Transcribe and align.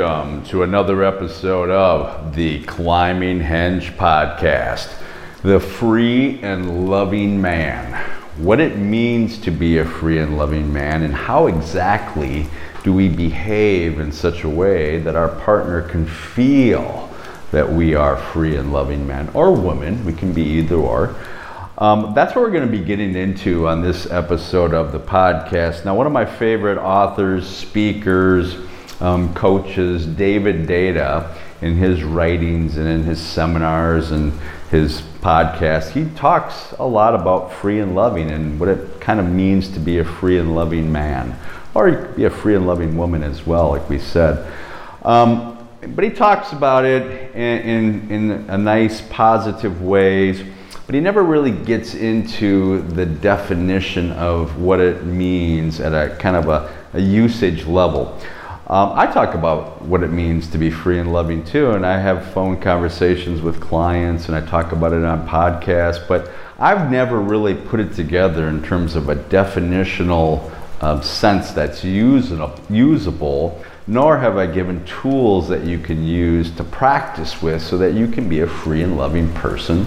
Welcome 0.00 0.44
to 0.44 0.62
another 0.62 1.04
episode 1.04 1.68
of 1.68 2.34
the 2.34 2.64
Climbing 2.64 3.38
Henge 3.38 3.94
Podcast, 3.96 4.90
the 5.42 5.60
free 5.60 6.40
and 6.40 6.88
loving 6.88 7.38
man. 7.38 7.92
What 8.38 8.60
it 8.60 8.78
means 8.78 9.36
to 9.40 9.50
be 9.50 9.76
a 9.76 9.84
free 9.84 10.18
and 10.18 10.38
loving 10.38 10.72
man, 10.72 11.02
and 11.02 11.14
how 11.14 11.48
exactly 11.48 12.46
do 12.82 12.94
we 12.94 13.10
behave 13.10 14.00
in 14.00 14.10
such 14.10 14.42
a 14.42 14.48
way 14.48 15.00
that 15.00 15.16
our 15.16 15.28
partner 15.28 15.82
can 15.82 16.06
feel 16.06 17.14
that 17.50 17.70
we 17.70 17.94
are 17.94 18.16
free 18.16 18.56
and 18.56 18.72
loving 18.72 19.06
men 19.06 19.28
or 19.34 19.52
women. 19.52 20.02
We 20.06 20.14
can 20.14 20.32
be 20.32 20.42
either 20.42 20.76
or. 20.76 21.14
Um, 21.76 22.14
that's 22.14 22.34
what 22.34 22.40
we're 22.40 22.52
going 22.52 22.66
to 22.66 22.78
be 22.78 22.82
getting 22.82 23.14
into 23.14 23.68
on 23.68 23.82
this 23.82 24.10
episode 24.10 24.72
of 24.72 24.92
the 24.92 25.00
podcast. 25.00 25.84
Now, 25.84 25.94
one 25.94 26.06
of 26.06 26.12
my 26.14 26.24
favorite 26.24 26.78
authors, 26.78 27.46
speakers, 27.46 28.56
um, 29.00 29.32
coaches, 29.34 30.06
David 30.06 30.66
Deida, 30.66 31.36
in 31.62 31.76
his 31.76 32.02
writings 32.02 32.76
and 32.76 32.88
in 32.88 33.04
his 33.04 33.20
seminars 33.20 34.10
and 34.10 34.32
his 34.70 35.02
podcast, 35.20 35.90
he 35.90 36.04
talks 36.16 36.72
a 36.78 36.86
lot 36.86 37.14
about 37.14 37.52
free 37.52 37.80
and 37.80 37.94
loving 37.94 38.30
and 38.30 38.58
what 38.58 38.68
it 38.68 39.00
kind 39.00 39.20
of 39.20 39.26
means 39.26 39.68
to 39.68 39.80
be 39.80 39.98
a 39.98 40.04
free 40.04 40.38
and 40.38 40.54
loving 40.54 40.90
man, 40.90 41.36
or 41.74 41.90
be 41.90 42.24
a 42.24 42.30
free 42.30 42.54
and 42.54 42.66
loving 42.66 42.96
woman 42.96 43.22
as 43.22 43.46
well, 43.46 43.70
like 43.70 43.88
we 43.90 43.98
said. 43.98 44.50
Um, 45.02 45.68
but 45.94 46.04
he 46.04 46.10
talks 46.10 46.52
about 46.52 46.84
it 46.84 47.34
in, 47.34 48.10
in, 48.10 48.10
in 48.10 48.50
a 48.50 48.58
nice, 48.58 49.00
positive 49.02 49.82
ways, 49.82 50.42
but 50.86 50.94
he 50.94 51.00
never 51.00 51.22
really 51.22 51.52
gets 51.52 51.94
into 51.94 52.82
the 52.82 53.06
definition 53.06 54.12
of 54.12 54.60
what 54.60 54.80
it 54.80 55.04
means 55.04 55.80
at 55.80 55.92
a 55.92 56.16
kind 56.16 56.36
of 56.36 56.48
a, 56.48 56.74
a 56.94 57.00
usage 57.00 57.64
level. 57.66 58.18
Um, 58.70 58.92
I 58.94 59.06
talk 59.06 59.34
about 59.34 59.82
what 59.82 60.04
it 60.04 60.12
means 60.12 60.46
to 60.50 60.56
be 60.56 60.70
free 60.70 61.00
and 61.00 61.12
loving 61.12 61.42
too, 61.44 61.72
and 61.72 61.84
I 61.84 61.98
have 61.98 62.32
phone 62.32 62.60
conversations 62.60 63.42
with 63.42 63.60
clients 63.60 64.28
and 64.28 64.36
I 64.36 64.46
talk 64.46 64.70
about 64.70 64.92
it 64.92 65.04
on 65.04 65.26
podcasts, 65.26 66.06
but 66.06 66.30
I've 66.56 66.88
never 66.88 67.20
really 67.20 67.54
put 67.54 67.80
it 67.80 67.94
together 67.94 68.46
in 68.46 68.62
terms 68.62 68.94
of 68.94 69.08
a 69.08 69.16
definitional 69.16 70.52
um, 70.82 71.02
sense 71.02 71.50
that's 71.50 71.82
usable, 71.82 72.54
usable, 72.70 73.60
nor 73.88 74.16
have 74.16 74.36
I 74.36 74.46
given 74.46 74.84
tools 74.84 75.48
that 75.48 75.64
you 75.64 75.80
can 75.80 76.04
use 76.04 76.52
to 76.52 76.62
practice 76.62 77.42
with 77.42 77.60
so 77.62 77.76
that 77.78 77.94
you 77.94 78.06
can 78.06 78.28
be 78.28 78.38
a 78.38 78.46
free 78.46 78.84
and 78.84 78.96
loving 78.96 79.32
person 79.34 79.84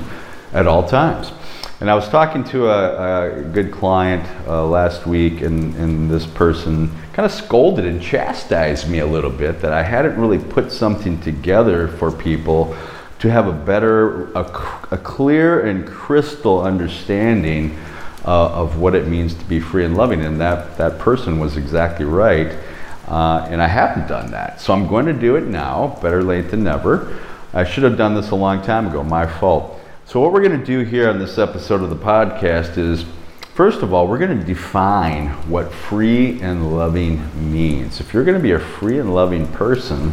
at 0.52 0.68
all 0.68 0.86
times. 0.86 1.32
And 1.80 1.90
I 1.90 1.96
was 1.96 2.10
talking 2.10 2.44
to 2.46 2.68
a, 2.68 3.40
a 3.40 3.44
good 3.44 3.72
client 3.72 4.30
uh, 4.46 4.66
last 4.66 5.08
week, 5.08 5.42
and, 5.42 5.74
and 5.76 6.12
this 6.12 6.26
person 6.28 6.92
kind 7.14 7.28
of 7.28 7.32
scolded 7.32 7.86
and 7.86 8.02
chastised 8.02 8.90
me 8.90 9.00
a 9.00 9.06
little 9.06 9.30
bit 9.30 9.62
that 9.62 9.72
I 9.72 9.84
hadn't 9.84 10.20
really 10.20 10.40
put 10.40 10.72
something 10.72 11.22
together 11.22 11.88
for 11.88 12.12
people 12.12 12.76
to 13.20 13.30
have 13.30 13.48
a 13.48 13.54
better, 13.54 14.34
a, 14.34 14.42
a 14.92 14.98
clear 14.98 15.66
and 15.66 15.88
crystal 15.88 16.62
understanding 16.62 17.78
uh, 18.26 18.50
of 18.50 18.80
what 18.80 18.96
it 18.96 19.08
means 19.08 19.36
to 19.36 19.46
be 19.46 19.60
free 19.60 19.86
and 19.86 19.96
loving. 19.96 20.26
And 20.26 20.42
that, 20.42 20.76
that 20.78 20.98
person 20.98 21.40
was 21.40 21.56
exactly 21.56 22.06
right. 22.06 22.58
Uh, 23.08 23.46
and 23.50 23.62
I 23.62 23.68
haven't 23.68 24.08
done 24.08 24.32
that. 24.32 24.60
So 24.60 24.74
I'm 24.74 24.88
going 24.88 25.06
to 25.06 25.14
do 25.14 25.36
it 25.36 25.46
now. 25.46 26.00
Better 26.02 26.24
late 26.24 26.50
than 26.50 26.64
never. 26.64 27.20
I 27.54 27.64
should 27.64 27.84
have 27.84 27.98
done 27.98 28.16
this 28.16 28.32
a 28.32 28.36
long 28.36 28.64
time 28.64 28.88
ago. 28.88 29.04
My 29.04 29.28
fault. 29.28 29.80
So, 30.06 30.20
what 30.20 30.34
we're 30.34 30.44
going 30.44 30.60
to 30.60 30.66
do 30.66 30.80
here 30.80 31.10
on 31.10 31.20
this 31.20 31.38
episode 31.38 31.82
of 31.82 31.90
the 31.90 31.96
podcast 31.96 32.78
is 32.78 33.06
first 33.54 33.82
of 33.82 33.94
all, 33.94 34.08
we're 34.08 34.18
going 34.18 34.38
to 34.38 34.46
define 34.46 35.28
what 35.50 35.72
free 35.72 36.42
and 36.42 36.76
loving 36.76 37.22
means. 37.52 38.00
If 38.00 38.14
you're 38.14 38.24
going 38.24 38.38
to 38.38 38.44
be 38.44 38.52
a 38.52 38.60
free 38.60 39.00
and 39.00 39.14
loving 39.14 39.48
person, 39.48 40.12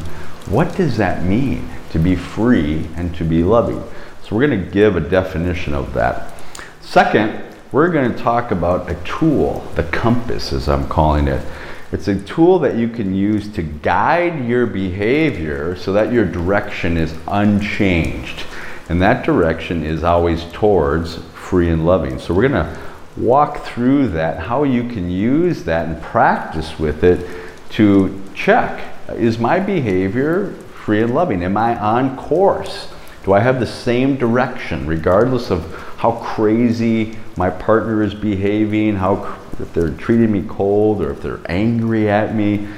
what 0.48 0.76
does 0.76 0.96
that 0.98 1.24
mean 1.24 1.68
to 1.90 1.98
be 1.98 2.16
free 2.16 2.86
and 2.96 3.14
to 3.16 3.24
be 3.24 3.42
loving? 3.42 3.82
So, 4.22 4.36
we're 4.36 4.46
going 4.46 4.64
to 4.64 4.70
give 4.70 4.96
a 4.96 5.00
definition 5.00 5.74
of 5.74 5.94
that. 5.94 6.34
Second, 6.80 7.42
we're 7.72 7.88
going 7.88 8.12
to 8.12 8.18
talk 8.18 8.50
about 8.50 8.90
a 8.90 8.94
tool, 9.04 9.64
the 9.74 9.84
compass, 9.84 10.52
as 10.52 10.68
I'm 10.68 10.88
calling 10.88 11.28
it. 11.28 11.44
It's 11.92 12.08
a 12.08 12.20
tool 12.22 12.58
that 12.60 12.76
you 12.76 12.88
can 12.88 13.14
use 13.14 13.48
to 13.54 13.62
guide 13.62 14.44
your 14.46 14.66
behavior 14.66 15.74
so 15.76 15.92
that 15.92 16.12
your 16.12 16.24
direction 16.24 16.96
is 16.96 17.14
unchanged. 17.26 18.44
And 18.88 19.00
that 19.02 19.24
direction 19.24 19.84
is 19.84 20.04
always 20.04 20.44
towards 20.52 21.16
free 21.32 21.70
and 21.70 21.86
loving. 21.86 22.18
So 22.18 22.34
we're 22.34 22.48
going 22.48 22.64
to 22.64 22.89
walk 23.22 23.64
through 23.64 24.08
that, 24.08 24.38
how 24.38 24.64
you 24.64 24.88
can 24.88 25.10
use 25.10 25.64
that 25.64 25.86
and 25.88 26.02
practice 26.02 26.78
with 26.78 27.04
it 27.04 27.26
to 27.70 28.22
check 28.34 28.82
is 29.16 29.38
my 29.38 29.58
behavior 29.58 30.52
free 30.84 31.02
and 31.02 31.14
loving? 31.14 31.42
Am 31.42 31.56
I 31.56 31.78
on 31.78 32.16
course? 32.16 32.92
Do 33.24 33.32
I 33.32 33.40
have 33.40 33.60
the 33.60 33.66
same 33.66 34.16
direction 34.16 34.86
regardless 34.86 35.50
of 35.50 35.74
how 35.98 36.12
crazy 36.12 37.16
my 37.36 37.50
partner 37.50 38.02
is 38.02 38.14
behaving, 38.14 38.96
how 38.96 39.38
if 39.58 39.72
they're 39.74 39.90
treating 39.90 40.32
me 40.32 40.44
cold 40.48 41.02
or 41.02 41.10
if 41.10 41.20
they're 41.20 41.40
angry 41.46 42.08
at 42.08 42.34
me? 42.34 42.68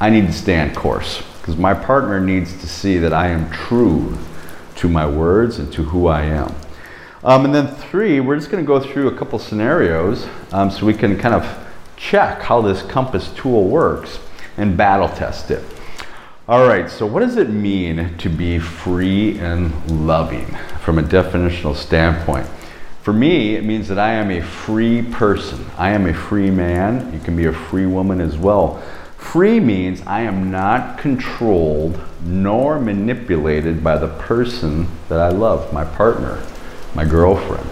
I 0.00 0.08
need 0.08 0.26
to 0.26 0.32
stay 0.32 0.58
on 0.58 0.74
course 0.74 1.22
because 1.40 1.58
my 1.58 1.74
partner 1.74 2.18
needs 2.20 2.58
to 2.60 2.66
see 2.66 2.96
that 2.98 3.12
I 3.12 3.28
am 3.28 3.50
true 3.50 4.16
to 4.76 4.88
my 4.88 5.06
words 5.06 5.58
and 5.58 5.70
to 5.74 5.82
who 5.82 6.06
I 6.06 6.22
am. 6.22 6.54
Um, 7.22 7.44
and 7.44 7.54
then 7.54 7.68
three, 7.68 8.20
we're 8.20 8.36
just 8.36 8.50
going 8.50 8.64
to 8.64 8.66
go 8.66 8.80
through 8.80 9.08
a 9.08 9.16
couple 9.16 9.38
scenarios 9.38 10.26
um, 10.52 10.70
so 10.70 10.86
we 10.86 10.94
can 10.94 11.18
kind 11.18 11.34
of 11.34 11.68
check 11.96 12.40
how 12.40 12.62
this 12.62 12.82
compass 12.82 13.30
tool 13.34 13.68
works 13.68 14.18
and 14.56 14.76
battle 14.76 15.08
test 15.08 15.50
it. 15.50 15.62
All 16.48 16.66
right, 16.66 16.90
so 16.90 17.04
what 17.04 17.20
does 17.20 17.36
it 17.36 17.50
mean 17.50 18.16
to 18.16 18.28
be 18.28 18.58
free 18.58 19.38
and 19.38 20.06
loving 20.06 20.46
from 20.80 20.98
a 20.98 21.02
definitional 21.02 21.76
standpoint? 21.76 22.46
For 23.02 23.12
me, 23.12 23.54
it 23.54 23.64
means 23.64 23.88
that 23.88 23.98
I 23.98 24.12
am 24.12 24.30
a 24.30 24.40
free 24.40 25.02
person. 25.02 25.66
I 25.76 25.90
am 25.90 26.06
a 26.06 26.14
free 26.14 26.50
man. 26.50 27.12
You 27.12 27.20
can 27.20 27.36
be 27.36 27.44
a 27.44 27.52
free 27.52 27.86
woman 27.86 28.20
as 28.20 28.36
well. 28.36 28.82
Free 29.16 29.60
means 29.60 30.02
I 30.06 30.22
am 30.22 30.50
not 30.50 30.98
controlled 30.98 32.00
nor 32.24 32.80
manipulated 32.80 33.84
by 33.84 33.98
the 33.98 34.08
person 34.08 34.88
that 35.08 35.20
I 35.20 35.28
love, 35.28 35.72
my 35.72 35.84
partner, 35.84 36.42
my 36.94 37.04
girlfriend. 37.04 37.68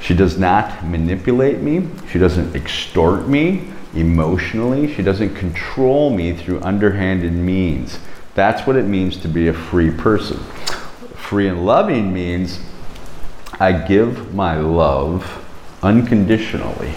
She 0.00 0.14
does 0.14 0.38
not 0.38 0.84
manipulate 0.84 1.60
me. 1.60 1.88
She 2.10 2.18
doesn't 2.18 2.54
extort 2.54 3.28
me 3.28 3.68
emotionally. 3.94 4.92
She 4.92 5.02
doesn't 5.02 5.34
control 5.34 6.10
me 6.10 6.32
through 6.32 6.60
underhanded 6.60 7.32
means. 7.32 7.98
That's 8.34 8.66
what 8.66 8.76
it 8.76 8.84
means 8.84 9.16
to 9.18 9.28
be 9.28 9.48
a 9.48 9.52
free 9.52 9.90
person. 9.90 10.38
Free 11.14 11.48
and 11.48 11.66
loving 11.66 12.12
means 12.12 12.60
I 13.60 13.72
give 13.72 14.34
my 14.34 14.56
love 14.56 15.44
unconditionally. 15.82 16.92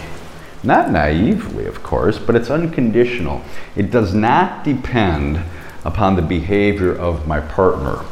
Not 0.63 0.91
naively, 0.91 1.65
of 1.65 1.81
course, 1.81 2.19
but 2.19 2.35
it's 2.35 2.51
unconditional. 2.51 3.41
It 3.75 3.89
does 3.89 4.13
not 4.13 4.63
depend 4.63 5.41
upon 5.83 6.15
the 6.15 6.21
behavior 6.21 6.95
of 6.95 7.27
my 7.27 7.39
partner. 7.39 8.05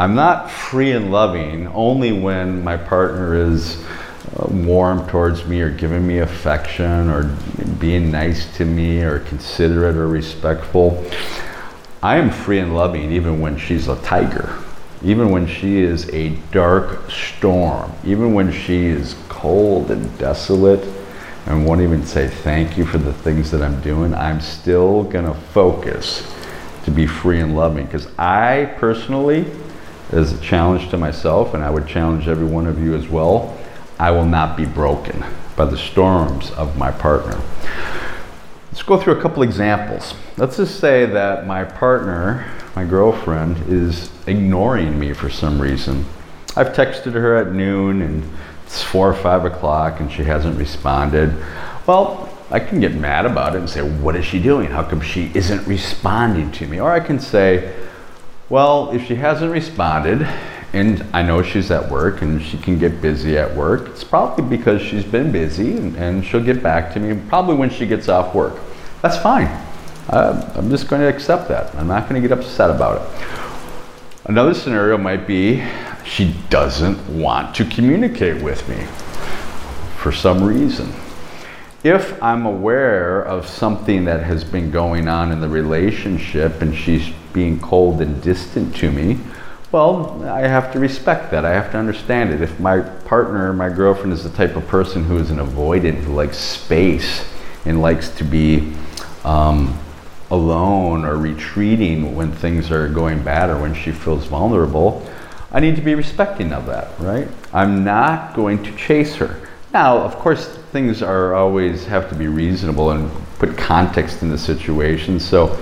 I'm 0.00 0.14
not 0.14 0.50
free 0.50 0.92
and 0.92 1.12
loving 1.12 1.66
only 1.66 2.10
when 2.10 2.64
my 2.64 2.78
partner 2.78 3.34
is 3.34 3.84
uh, 4.34 4.46
warm 4.48 5.06
towards 5.10 5.44
me 5.44 5.60
or 5.60 5.68
giving 5.68 6.06
me 6.06 6.20
affection 6.20 7.10
or 7.10 7.24
being 7.78 8.10
nice 8.10 8.56
to 8.56 8.64
me 8.64 9.02
or 9.02 9.18
considerate 9.18 9.96
or 9.96 10.08
respectful. 10.08 11.04
I 12.02 12.16
am 12.16 12.30
free 12.30 12.60
and 12.60 12.74
loving 12.74 13.12
even 13.12 13.40
when 13.40 13.58
she's 13.58 13.88
a 13.88 13.96
tiger, 14.00 14.56
even 15.04 15.28
when 15.28 15.46
she 15.46 15.80
is 15.80 16.08
a 16.14 16.30
dark 16.50 17.10
storm, 17.10 17.92
even 18.02 18.32
when 18.32 18.50
she 18.50 18.86
is 18.86 19.16
cold 19.28 19.90
and 19.90 20.16
desolate 20.16 20.82
and 21.44 21.66
won't 21.66 21.82
even 21.82 22.06
say 22.06 22.26
thank 22.26 22.78
you 22.78 22.86
for 22.86 22.96
the 22.96 23.12
things 23.12 23.50
that 23.50 23.60
I'm 23.60 23.78
doing, 23.82 24.14
I'm 24.14 24.40
still 24.40 25.02
going 25.02 25.26
to 25.26 25.34
focus 25.34 26.26
to 26.84 26.90
be 26.90 27.06
free 27.06 27.40
and 27.40 27.54
loving. 27.54 27.84
Because 27.84 28.08
I 28.18 28.74
personally, 28.78 29.44
as 30.12 30.32
a 30.32 30.40
challenge 30.40 30.90
to 30.90 30.96
myself, 30.96 31.54
and 31.54 31.62
I 31.62 31.70
would 31.70 31.86
challenge 31.86 32.28
every 32.28 32.46
one 32.46 32.66
of 32.66 32.78
you 32.78 32.94
as 32.94 33.08
well, 33.08 33.56
I 33.98 34.10
will 34.10 34.24
not 34.24 34.56
be 34.56 34.64
broken 34.64 35.24
by 35.56 35.66
the 35.66 35.76
storms 35.76 36.50
of 36.52 36.76
my 36.78 36.90
partner. 36.90 37.40
Let's 38.70 38.82
go 38.82 38.98
through 38.98 39.18
a 39.18 39.20
couple 39.20 39.42
examples. 39.42 40.14
Let's 40.36 40.56
just 40.56 40.80
say 40.80 41.04
that 41.06 41.46
my 41.46 41.64
partner, 41.64 42.50
my 42.74 42.84
girlfriend, 42.84 43.58
is 43.68 44.10
ignoring 44.26 44.98
me 44.98 45.12
for 45.12 45.28
some 45.28 45.60
reason. 45.60 46.06
I've 46.56 46.68
texted 46.68 47.12
her 47.12 47.36
at 47.36 47.52
noon 47.52 48.02
and 48.02 48.24
it's 48.64 48.82
four 48.82 49.08
or 49.08 49.14
five 49.14 49.44
o'clock 49.44 50.00
and 50.00 50.10
she 50.10 50.22
hasn't 50.24 50.58
responded. 50.58 51.34
Well, 51.86 52.28
I 52.50 52.58
can 52.58 52.80
get 52.80 52.94
mad 52.94 53.26
about 53.26 53.54
it 53.54 53.58
and 53.58 53.68
say, 53.68 53.82
What 53.82 54.16
is 54.16 54.24
she 54.24 54.40
doing? 54.40 54.70
How 54.70 54.82
come 54.82 55.00
she 55.00 55.30
isn't 55.34 55.66
responding 55.66 56.50
to 56.52 56.66
me? 56.66 56.80
Or 56.80 56.90
I 56.90 57.00
can 57.00 57.20
say, 57.20 57.74
Well, 58.50 58.90
if 58.90 59.06
she 59.06 59.14
hasn't 59.14 59.52
responded, 59.52 60.26
and 60.72 61.06
I 61.12 61.22
know 61.22 61.40
she's 61.40 61.70
at 61.70 61.88
work 61.88 62.22
and 62.22 62.42
she 62.42 62.58
can 62.58 62.80
get 62.80 63.00
busy 63.00 63.38
at 63.38 63.54
work, 63.54 63.90
it's 63.90 64.02
probably 64.02 64.44
because 64.44 64.82
she's 64.82 65.04
been 65.04 65.30
busy 65.30 65.76
and, 65.76 65.94
and 65.94 66.24
she'll 66.24 66.42
get 66.42 66.60
back 66.60 66.92
to 66.94 67.00
me 67.00 67.20
probably 67.28 67.54
when 67.54 67.70
she 67.70 67.86
gets 67.86 68.08
off 68.08 68.34
work. 68.34 68.58
That's 69.02 69.16
fine. 69.16 69.46
Uh, 70.08 70.52
I'm 70.56 70.68
just 70.68 70.88
going 70.88 71.00
to 71.00 71.08
accept 71.08 71.46
that. 71.46 71.72
I'm 71.76 71.86
not 71.86 72.08
going 72.08 72.20
to 72.20 72.28
get 72.28 72.36
upset 72.36 72.70
about 72.70 73.00
it. 73.00 73.26
Another 74.24 74.52
scenario 74.52 74.98
might 74.98 75.28
be 75.28 75.64
she 76.04 76.34
doesn't 76.50 76.98
want 77.08 77.54
to 77.54 77.64
communicate 77.64 78.42
with 78.42 78.68
me 78.68 78.84
for 79.96 80.10
some 80.10 80.42
reason. 80.42 80.92
If 81.84 82.20
I'm 82.20 82.46
aware 82.46 83.22
of 83.22 83.48
something 83.48 84.06
that 84.06 84.24
has 84.24 84.42
been 84.42 84.72
going 84.72 85.06
on 85.06 85.30
in 85.30 85.40
the 85.40 85.48
relationship 85.48 86.62
and 86.62 86.74
she's 86.74 87.12
being 87.32 87.60
cold 87.60 88.00
and 88.00 88.22
distant 88.22 88.74
to 88.76 88.90
me, 88.90 89.18
well, 89.72 90.24
I 90.24 90.40
have 90.40 90.72
to 90.72 90.80
respect 90.80 91.30
that. 91.30 91.44
I 91.44 91.50
have 91.50 91.70
to 91.72 91.78
understand 91.78 92.32
it. 92.32 92.40
If 92.40 92.58
my 92.58 92.80
partner, 92.80 93.52
my 93.52 93.68
girlfriend, 93.68 94.12
is 94.12 94.24
the 94.24 94.30
type 94.30 94.56
of 94.56 94.66
person 94.66 95.04
who 95.04 95.16
is 95.18 95.30
an 95.30 95.38
avoidant, 95.38 95.94
who 96.02 96.12
likes 96.12 96.38
space 96.38 97.24
and 97.64 97.80
likes 97.80 98.08
to 98.16 98.24
be 98.24 98.72
um, 99.24 99.78
alone 100.30 101.04
or 101.04 101.16
retreating 101.16 102.14
when 102.16 102.32
things 102.32 102.70
are 102.70 102.88
going 102.88 103.22
bad 103.22 103.50
or 103.50 103.60
when 103.60 103.74
she 103.74 103.92
feels 103.92 104.26
vulnerable, 104.26 105.08
I 105.52 105.60
need 105.60 105.76
to 105.76 105.82
be 105.82 105.94
respecting 105.94 106.52
of 106.52 106.66
that, 106.66 106.98
right? 106.98 107.28
I'm 107.52 107.84
not 107.84 108.34
going 108.34 108.62
to 108.62 108.76
chase 108.76 109.16
her. 109.16 109.40
Now, 109.72 109.98
of 109.98 110.16
course, 110.16 110.48
things 110.72 111.02
are 111.02 111.34
always 111.34 111.84
have 111.86 112.08
to 112.08 112.14
be 112.14 112.28
reasonable 112.28 112.92
and 112.92 113.10
put 113.38 113.56
context 113.56 114.22
in 114.22 114.30
the 114.30 114.38
situation. 114.38 115.18
So, 115.18 115.60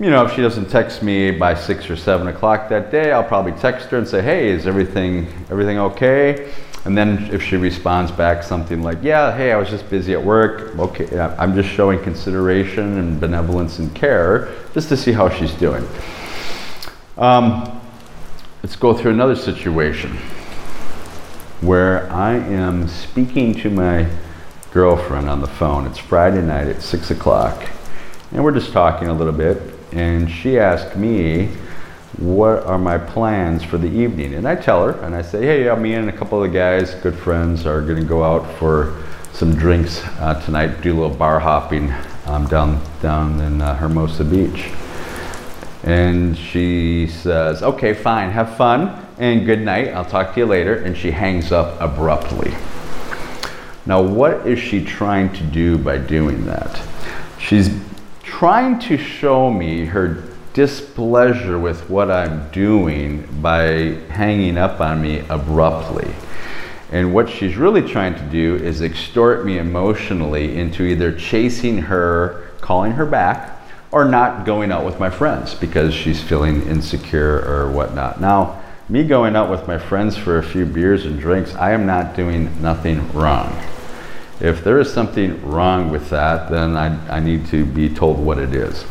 you 0.00 0.10
know, 0.10 0.24
if 0.24 0.32
she 0.34 0.42
doesn't 0.42 0.70
text 0.70 1.02
me 1.02 1.32
by 1.32 1.54
six 1.54 1.90
or 1.90 1.96
seven 1.96 2.28
o'clock 2.28 2.68
that 2.68 2.92
day, 2.92 3.10
I'll 3.10 3.24
probably 3.24 3.52
text 3.52 3.88
her 3.88 3.98
and 3.98 4.06
say, 4.06 4.22
"Hey, 4.22 4.48
is 4.48 4.66
everything 4.66 5.26
everything 5.50 5.78
okay?" 5.78 6.52
And 6.84 6.96
then 6.96 7.28
if 7.32 7.42
she 7.42 7.56
responds 7.56 8.12
back 8.12 8.44
something 8.44 8.80
like, 8.80 8.98
"Yeah, 9.02 9.36
hey, 9.36 9.50
I 9.50 9.56
was 9.56 9.68
just 9.68 9.90
busy 9.90 10.12
at 10.12 10.22
work. 10.22 10.78
Okay, 10.78 11.18
I'm 11.18 11.56
just 11.56 11.68
showing 11.68 11.98
consideration 12.00 12.98
and 12.98 13.20
benevolence 13.20 13.80
and 13.80 13.92
care 13.92 14.48
just 14.72 14.88
to 14.90 14.96
see 14.96 15.12
how 15.12 15.28
she's 15.28 15.52
doing." 15.54 15.84
Um, 17.16 17.80
let's 18.62 18.76
go 18.76 18.94
through 18.94 19.10
another 19.10 19.34
situation 19.34 20.16
where 21.60 22.08
I 22.12 22.34
am 22.34 22.86
speaking 22.86 23.52
to 23.56 23.70
my 23.70 24.06
girlfriend 24.72 25.28
on 25.28 25.40
the 25.40 25.48
phone. 25.48 25.86
It's 25.86 25.98
Friday 25.98 26.40
night 26.40 26.68
at 26.68 26.82
six 26.82 27.10
o'clock, 27.10 27.64
and 28.30 28.44
we're 28.44 28.52
just 28.52 28.72
talking 28.72 29.08
a 29.08 29.12
little 29.12 29.32
bit 29.32 29.77
and 29.92 30.30
she 30.30 30.58
asked 30.58 30.96
me, 30.96 31.48
What 32.18 32.64
are 32.64 32.78
my 32.78 32.98
plans 32.98 33.62
for 33.62 33.78
the 33.78 33.88
evening? 33.88 34.34
And 34.34 34.46
I 34.46 34.56
tell 34.56 34.86
her, 34.86 35.00
and 35.04 35.14
I 35.14 35.22
say, 35.22 35.44
Hey, 35.44 35.64
yeah, 35.64 35.74
me 35.74 35.94
and 35.94 36.08
a 36.08 36.12
couple 36.12 36.42
of 36.42 36.50
the 36.50 36.56
guys, 36.56 36.94
good 36.96 37.16
friends, 37.16 37.66
are 37.66 37.80
going 37.80 38.00
to 38.00 38.08
go 38.08 38.22
out 38.22 38.50
for 38.58 39.02
some 39.32 39.54
drinks 39.54 40.04
uh, 40.18 40.40
tonight, 40.44 40.80
do 40.80 40.92
a 40.92 40.96
little 41.00 41.16
bar 41.16 41.38
hopping 41.38 41.92
um, 42.26 42.46
down, 42.46 42.82
down 43.00 43.40
in 43.40 43.62
uh, 43.62 43.74
Hermosa 43.76 44.24
Beach. 44.24 44.70
And 45.84 46.36
she 46.36 47.06
says, 47.06 47.62
Okay, 47.62 47.94
fine, 47.94 48.30
have 48.30 48.56
fun, 48.56 49.06
and 49.18 49.46
good 49.46 49.60
night. 49.60 49.88
I'll 49.88 50.04
talk 50.04 50.34
to 50.34 50.40
you 50.40 50.46
later. 50.46 50.76
And 50.76 50.96
she 50.96 51.10
hangs 51.10 51.52
up 51.52 51.80
abruptly. 51.80 52.52
Now, 53.86 54.02
what 54.02 54.46
is 54.46 54.58
she 54.58 54.84
trying 54.84 55.32
to 55.32 55.42
do 55.44 55.78
by 55.78 55.96
doing 55.96 56.44
that? 56.44 56.82
She's 57.38 57.70
trying 58.28 58.78
to 58.78 58.98
show 58.98 59.50
me 59.50 59.86
her 59.86 60.22
displeasure 60.52 61.58
with 61.58 61.88
what 61.88 62.10
I'm 62.10 62.50
doing 62.50 63.26
by 63.40 63.96
hanging 64.10 64.58
up 64.58 64.80
on 64.80 65.00
me 65.00 65.20
abruptly. 65.30 66.12
And 66.92 67.14
what 67.14 67.28
she's 67.28 67.56
really 67.56 67.82
trying 67.82 68.14
to 68.14 68.22
do 68.30 68.56
is 68.56 68.82
extort 68.82 69.46
me 69.46 69.58
emotionally 69.58 70.58
into 70.58 70.84
either 70.84 71.10
chasing 71.12 71.78
her, 71.78 72.50
calling 72.60 72.92
her 72.92 73.06
back, 73.06 73.60
or 73.90 74.04
not 74.04 74.44
going 74.44 74.70
out 74.72 74.84
with 74.84 75.00
my 75.00 75.08
friends 75.08 75.54
because 75.54 75.94
she's 75.94 76.22
feeling 76.22 76.62
insecure 76.68 77.42
or 77.46 77.70
whatnot. 77.70 78.20
Now, 78.20 78.62
me 78.90 79.04
going 79.04 79.36
out 79.36 79.50
with 79.50 79.66
my 79.66 79.78
friends 79.78 80.16
for 80.18 80.38
a 80.38 80.42
few 80.42 80.66
beers 80.66 81.06
and 81.06 81.18
drinks, 81.18 81.54
I 81.54 81.72
am 81.72 81.86
not 81.86 82.14
doing 82.14 82.60
nothing 82.60 83.10
wrong. 83.12 83.56
If 84.40 84.62
there 84.62 84.78
is 84.78 84.92
something 84.92 85.42
wrong 85.42 85.90
with 85.90 86.10
that, 86.10 86.48
then 86.48 86.76
I, 86.76 87.16
I 87.16 87.18
need 87.18 87.46
to 87.46 87.64
be 87.64 87.88
told 87.88 88.18
what 88.18 88.38
it 88.38 88.54
is. 88.54 88.84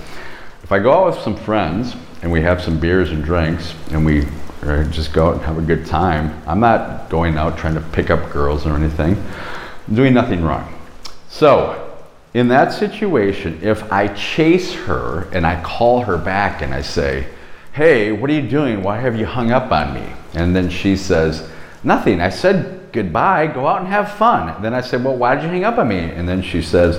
If 0.63 0.73
I 0.73 0.79
go 0.79 0.91
out 0.91 1.05
with 1.15 1.23
some 1.23 1.37
friends 1.37 1.95
and 2.21 2.29
we 2.29 2.41
have 2.41 2.61
some 2.61 2.77
beers 2.77 3.11
and 3.11 3.23
drinks 3.23 3.73
and 3.91 4.05
we 4.05 4.25
uh, 4.63 4.83
just 4.85 5.13
go 5.13 5.27
out 5.29 5.35
and 5.35 5.41
have 5.43 5.57
a 5.57 5.61
good 5.61 5.85
time, 5.85 6.41
I'm 6.45 6.59
not 6.59 7.09
going 7.09 7.37
out 7.37 7.57
trying 7.57 7.75
to 7.75 7.81
pick 7.91 8.09
up 8.09 8.29
girls 8.29 8.65
or 8.65 8.75
anything. 8.75 9.15
I'm 9.87 9.95
doing 9.95 10.13
nothing 10.13 10.43
wrong. 10.43 10.73
So, 11.29 11.95
in 12.33 12.49
that 12.49 12.73
situation, 12.73 13.59
if 13.61 13.89
I 13.89 14.09
chase 14.09 14.73
her 14.73 15.29
and 15.31 15.47
I 15.47 15.61
call 15.63 16.01
her 16.01 16.17
back 16.17 16.61
and 16.61 16.73
I 16.73 16.81
say, 16.81 17.25
Hey, 17.71 18.11
what 18.11 18.29
are 18.29 18.33
you 18.33 18.47
doing? 18.49 18.83
Why 18.83 18.99
have 18.99 19.15
you 19.15 19.25
hung 19.25 19.51
up 19.51 19.71
on 19.71 19.93
me? 19.93 20.05
And 20.33 20.53
then 20.53 20.69
she 20.69 20.97
says, 20.97 21.49
Nothing. 21.83 22.19
I 22.19 22.29
said 22.29 22.76
goodbye, 22.97 23.45
go 23.45 23.67
out 23.67 23.81
and 23.81 23.87
have 23.89 24.13
fun. 24.13 24.59
Then 24.63 24.73
I 24.73 24.81
said, 24.81 25.03
Well, 25.03 25.15
why 25.15 25.35
did 25.35 25.43
you 25.43 25.49
hang 25.49 25.63
up 25.63 25.77
on 25.77 25.87
me? 25.87 25.99
And 25.99 26.27
then 26.27 26.41
she 26.41 26.63
says, 26.63 26.97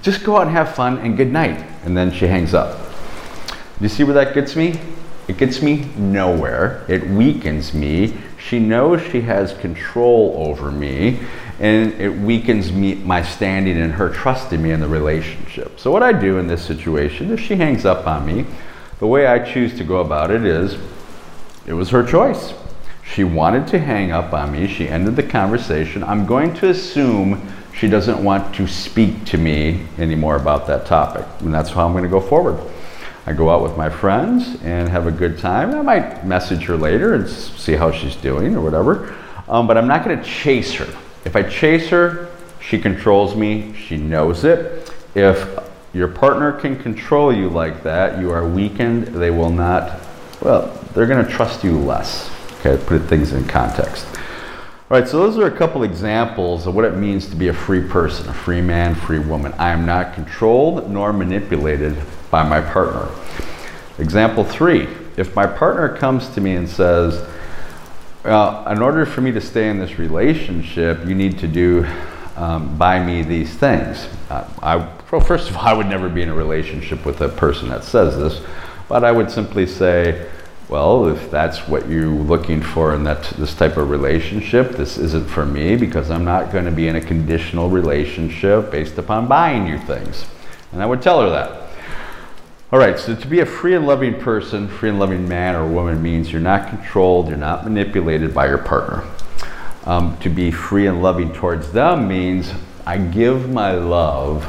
Just 0.00 0.24
go 0.24 0.38
out 0.38 0.46
and 0.46 0.52
have 0.52 0.74
fun 0.74 0.98
and 0.98 1.18
good 1.18 1.30
night. 1.30 1.62
And 1.84 1.94
then 1.94 2.10
she 2.10 2.26
hangs 2.26 2.54
up. 2.54 2.80
You 3.78 3.90
see 3.90 4.04
where 4.04 4.14
that 4.14 4.34
gets 4.34 4.56
me? 4.56 4.80
It 5.28 5.36
gets 5.36 5.60
me 5.60 5.84
nowhere. 5.98 6.86
It 6.88 7.06
weakens 7.08 7.74
me. 7.74 8.16
She 8.38 8.58
knows 8.58 9.02
she 9.02 9.20
has 9.22 9.52
control 9.54 10.34
over 10.38 10.70
me, 10.70 11.18
and 11.60 11.92
it 12.00 12.10
weakens 12.10 12.72
me 12.72 12.94
my 12.94 13.22
standing 13.22 13.76
and 13.76 13.92
her 13.92 14.08
trust 14.08 14.52
in 14.52 14.62
me 14.62 14.70
in 14.70 14.80
the 14.80 14.88
relationship. 14.88 15.78
So 15.78 15.90
what 15.90 16.02
I 16.02 16.12
do 16.12 16.38
in 16.38 16.46
this 16.46 16.64
situation, 16.64 17.32
if 17.32 17.40
she 17.40 17.56
hangs 17.56 17.84
up 17.84 18.06
on 18.06 18.24
me, 18.24 18.46
the 18.98 19.06
way 19.06 19.26
I 19.26 19.40
choose 19.40 19.76
to 19.76 19.84
go 19.84 19.98
about 19.98 20.30
it 20.30 20.44
is 20.44 20.78
it 21.66 21.74
was 21.74 21.90
her 21.90 22.06
choice. 22.06 22.54
She 23.12 23.24
wanted 23.24 23.66
to 23.68 23.78
hang 23.78 24.10
up 24.10 24.32
on 24.32 24.52
me. 24.52 24.66
She 24.66 24.88
ended 24.88 25.16
the 25.16 25.22
conversation. 25.22 26.02
I'm 26.04 26.26
going 26.26 26.54
to 26.54 26.68
assume 26.68 27.40
she 27.74 27.88
doesn't 27.88 28.22
want 28.22 28.54
to 28.56 28.66
speak 28.66 29.24
to 29.26 29.38
me 29.38 29.86
anymore 29.98 30.36
about 30.36 30.66
that 30.66 30.86
topic. 30.86 31.26
And 31.40 31.52
that's 31.52 31.70
how 31.70 31.86
I'm 31.86 31.92
going 31.92 32.04
to 32.04 32.10
go 32.10 32.20
forward. 32.20 32.58
I 33.26 33.32
go 33.32 33.50
out 33.50 33.62
with 33.62 33.76
my 33.76 33.90
friends 33.90 34.62
and 34.62 34.88
have 34.88 35.06
a 35.06 35.10
good 35.10 35.38
time. 35.38 35.74
I 35.74 35.82
might 35.82 36.26
message 36.26 36.64
her 36.64 36.76
later 36.76 37.14
and 37.14 37.28
see 37.28 37.72
how 37.72 37.90
she's 37.90 38.16
doing 38.16 38.54
or 38.54 38.60
whatever. 38.60 39.14
Um, 39.48 39.66
but 39.66 39.76
I'm 39.76 39.88
not 39.88 40.04
going 40.04 40.18
to 40.18 40.24
chase 40.24 40.74
her. 40.74 40.86
If 41.24 41.36
I 41.36 41.42
chase 41.42 41.88
her, 41.88 42.28
she 42.60 42.78
controls 42.78 43.34
me. 43.34 43.74
She 43.74 43.96
knows 43.96 44.44
it. 44.44 44.92
If 45.14 45.58
your 45.92 46.08
partner 46.08 46.52
can 46.52 46.80
control 46.80 47.32
you 47.32 47.48
like 47.48 47.82
that, 47.82 48.20
you 48.20 48.30
are 48.30 48.46
weakened. 48.46 49.08
They 49.08 49.30
will 49.30 49.50
not, 49.50 50.00
well, 50.40 50.68
they're 50.94 51.06
going 51.06 51.24
to 51.24 51.30
trust 51.30 51.64
you 51.64 51.78
less. 51.78 52.30
Okay, 52.66 52.84
put 52.84 53.02
things 53.02 53.32
in 53.32 53.46
context. 53.46 54.06
All 54.90 54.98
right, 54.98 55.06
so 55.06 55.18
those 55.18 55.38
are 55.38 55.46
a 55.46 55.56
couple 55.56 55.84
examples 55.84 56.66
of 56.66 56.74
what 56.74 56.84
it 56.84 56.96
means 56.96 57.28
to 57.28 57.36
be 57.36 57.46
a 57.46 57.52
free 57.52 57.86
person, 57.86 58.28
a 58.28 58.34
free 58.34 58.60
man, 58.60 58.96
free 58.96 59.20
woman. 59.20 59.52
I 59.52 59.70
am 59.70 59.86
not 59.86 60.14
controlled 60.14 60.90
nor 60.90 61.12
manipulated 61.12 61.96
by 62.28 62.42
my 62.42 62.60
partner. 62.60 63.08
Example 63.98 64.42
three 64.42 64.88
if 65.16 65.34
my 65.36 65.46
partner 65.46 65.96
comes 65.96 66.28
to 66.30 66.40
me 66.40 66.56
and 66.56 66.68
says, 66.68 67.24
well, 68.24 68.66
in 68.68 68.82
order 68.82 69.06
for 69.06 69.20
me 69.20 69.30
to 69.32 69.40
stay 69.40 69.70
in 69.70 69.78
this 69.78 69.98
relationship, 69.98 71.06
you 71.06 71.14
need 71.14 71.38
to 71.38 71.46
do 71.46 71.86
um, 72.34 72.76
buy 72.76 73.02
me 73.02 73.22
these 73.22 73.54
things. 73.54 74.08
Uh, 74.28 74.46
I, 74.60 74.76
well, 75.10 75.20
first 75.20 75.48
of 75.48 75.56
all, 75.56 75.62
I 75.62 75.72
would 75.72 75.86
never 75.86 76.08
be 76.08 76.20
in 76.20 76.28
a 76.28 76.34
relationship 76.34 77.06
with 77.06 77.20
a 77.20 77.28
person 77.28 77.68
that 77.68 77.84
says 77.84 78.18
this, 78.18 78.44
but 78.88 79.04
I 79.04 79.12
would 79.12 79.30
simply 79.30 79.66
say, 79.66 80.28
well, 80.68 81.08
if 81.08 81.30
that's 81.30 81.68
what 81.68 81.88
you're 81.88 82.06
looking 82.06 82.60
for 82.60 82.94
in 82.94 83.04
that 83.04 83.22
this 83.38 83.54
type 83.54 83.76
of 83.76 83.88
relationship, 83.88 84.72
this 84.72 84.98
isn't 84.98 85.28
for 85.28 85.46
me 85.46 85.76
because 85.76 86.10
I'm 86.10 86.24
not 86.24 86.50
going 86.50 86.64
to 86.64 86.72
be 86.72 86.88
in 86.88 86.96
a 86.96 87.00
conditional 87.00 87.70
relationship 87.70 88.72
based 88.72 88.98
upon 88.98 89.28
buying 89.28 89.68
you 89.68 89.78
things. 89.78 90.26
And 90.72 90.82
I 90.82 90.86
would 90.86 91.02
tell 91.02 91.20
her 91.20 91.30
that. 91.30 91.62
All 92.72 92.80
right, 92.80 92.98
so 92.98 93.14
to 93.14 93.26
be 93.28 93.38
a 93.38 93.46
free 93.46 93.76
and 93.76 93.86
loving 93.86 94.20
person, 94.20 94.66
free 94.66 94.88
and 94.88 94.98
loving 94.98 95.28
man 95.28 95.54
or 95.54 95.64
woman 95.68 96.02
means 96.02 96.32
you're 96.32 96.40
not 96.40 96.68
controlled, 96.68 97.28
you're 97.28 97.36
not 97.36 97.62
manipulated 97.62 98.34
by 98.34 98.48
your 98.48 98.58
partner. 98.58 99.04
Um, 99.84 100.18
to 100.18 100.28
be 100.28 100.50
free 100.50 100.88
and 100.88 101.00
loving 101.00 101.32
towards 101.32 101.70
them 101.70 102.08
means 102.08 102.52
I 102.84 102.98
give 102.98 103.48
my 103.48 103.70
love 103.70 104.44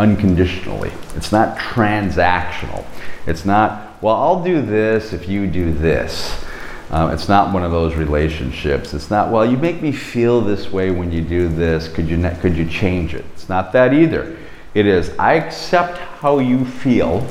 unconditionally. 0.00 0.90
It's 1.14 1.30
not 1.30 1.58
transactional. 1.58 2.84
It's 3.28 3.44
not 3.44 3.89
well, 4.00 4.16
I'll 4.16 4.42
do 4.42 4.62
this 4.62 5.12
if 5.12 5.28
you 5.28 5.46
do 5.46 5.72
this. 5.72 6.44
Um, 6.90 7.12
it's 7.12 7.28
not 7.28 7.52
one 7.52 7.62
of 7.62 7.70
those 7.70 7.94
relationships. 7.94 8.94
It's 8.94 9.10
not, 9.10 9.30
well, 9.30 9.48
you 9.48 9.56
make 9.56 9.80
me 9.80 9.92
feel 9.92 10.40
this 10.40 10.72
way 10.72 10.90
when 10.90 11.12
you 11.12 11.22
do 11.22 11.48
this. 11.48 11.86
Could 11.86 12.08
you, 12.08 12.28
could 12.40 12.56
you 12.56 12.68
change 12.68 13.14
it? 13.14 13.24
It's 13.34 13.48
not 13.48 13.72
that 13.72 13.94
either. 13.94 14.36
It 14.74 14.86
is, 14.86 15.16
I 15.18 15.34
accept 15.34 15.98
how 15.98 16.38
you 16.38 16.64
feel, 16.64 17.26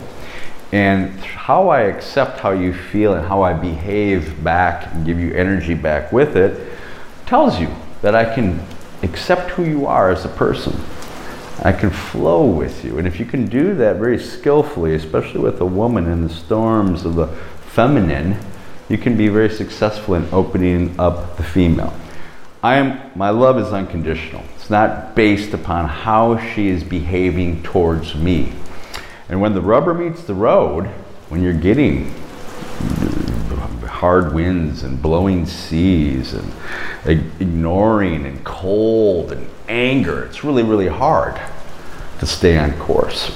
and 0.71 1.19
how 1.21 1.69
I 1.69 1.81
accept 1.81 2.39
how 2.39 2.51
you 2.51 2.73
feel 2.73 3.13
and 3.15 3.25
how 3.25 3.41
I 3.41 3.53
behave 3.53 4.43
back 4.43 4.93
and 4.93 5.05
give 5.05 5.19
you 5.19 5.33
energy 5.33 5.73
back 5.73 6.11
with 6.11 6.38
it 6.38 6.71
tells 7.25 7.59
you 7.59 7.73
that 8.01 8.15
I 8.15 8.33
can 8.33 8.63
accept 9.01 9.51
who 9.51 9.63
you 9.63 9.88
are 9.88 10.11
as 10.11 10.25
a 10.25 10.29
person. 10.29 10.79
I 11.62 11.74
can 11.74 11.89
flow 11.89 12.46
with 12.46 12.86
you. 12.86 13.00
And 13.00 13.08
if 13.08 13.20
you 13.20 13.25
can 13.25 13.46
do 13.46 13.75
that 13.75 13.98
very 13.98 14.18
skillfully, 14.18 14.96
especially 14.96 15.42
with 15.42 15.60
a 15.60 15.66
woman 15.66 16.08
in 16.08 16.24
the 16.24 16.34
storms 16.34 17.06
of 17.06 17.16
the 17.16 17.28
feminine, 17.28 18.38
you 18.88 18.98
can 18.98 19.18
be 19.18 19.28
very 19.28 19.50
successful 19.50 20.16
in 20.16 20.28
opening 20.32 20.98
up 21.00 21.38
the 21.38 21.44
female. 21.44 21.94
I 22.63 22.75
am 22.75 23.12
my 23.16 23.30
love 23.30 23.58
is 23.58 23.74
unconditional. 23.74 24.44
It's 24.56 24.70
not 24.70 25.16
based 25.16 25.54
upon 25.54 25.88
how 25.88 26.38
she 26.38 26.68
is 26.68 26.84
behaving 26.84 27.63
towards 27.63 28.16
me. 28.16 28.54
And 29.30 29.39
when 29.39 29.54
the 29.54 29.62
rubber 29.62 29.94
meets 29.94 30.24
the 30.24 30.34
road, 30.34 30.88
when 31.30 31.44
you're 31.44 31.54
getting 31.54 32.13
hard 34.00 34.34
winds 34.34 34.84
and 34.84 35.01
blowing 35.01 35.46
seas 35.46 36.34
and 36.34 36.53
ignoring 37.06 38.25
and 38.25 38.41
cold 38.46 39.34
and 39.34 39.46
anger, 39.68 40.24
it's 40.24 40.41
really, 40.41 40.63
really 40.63 40.88
hard 40.88 41.38
to 42.18 42.25
stay 42.25 42.58
on 42.58 42.72
course. 42.79 43.29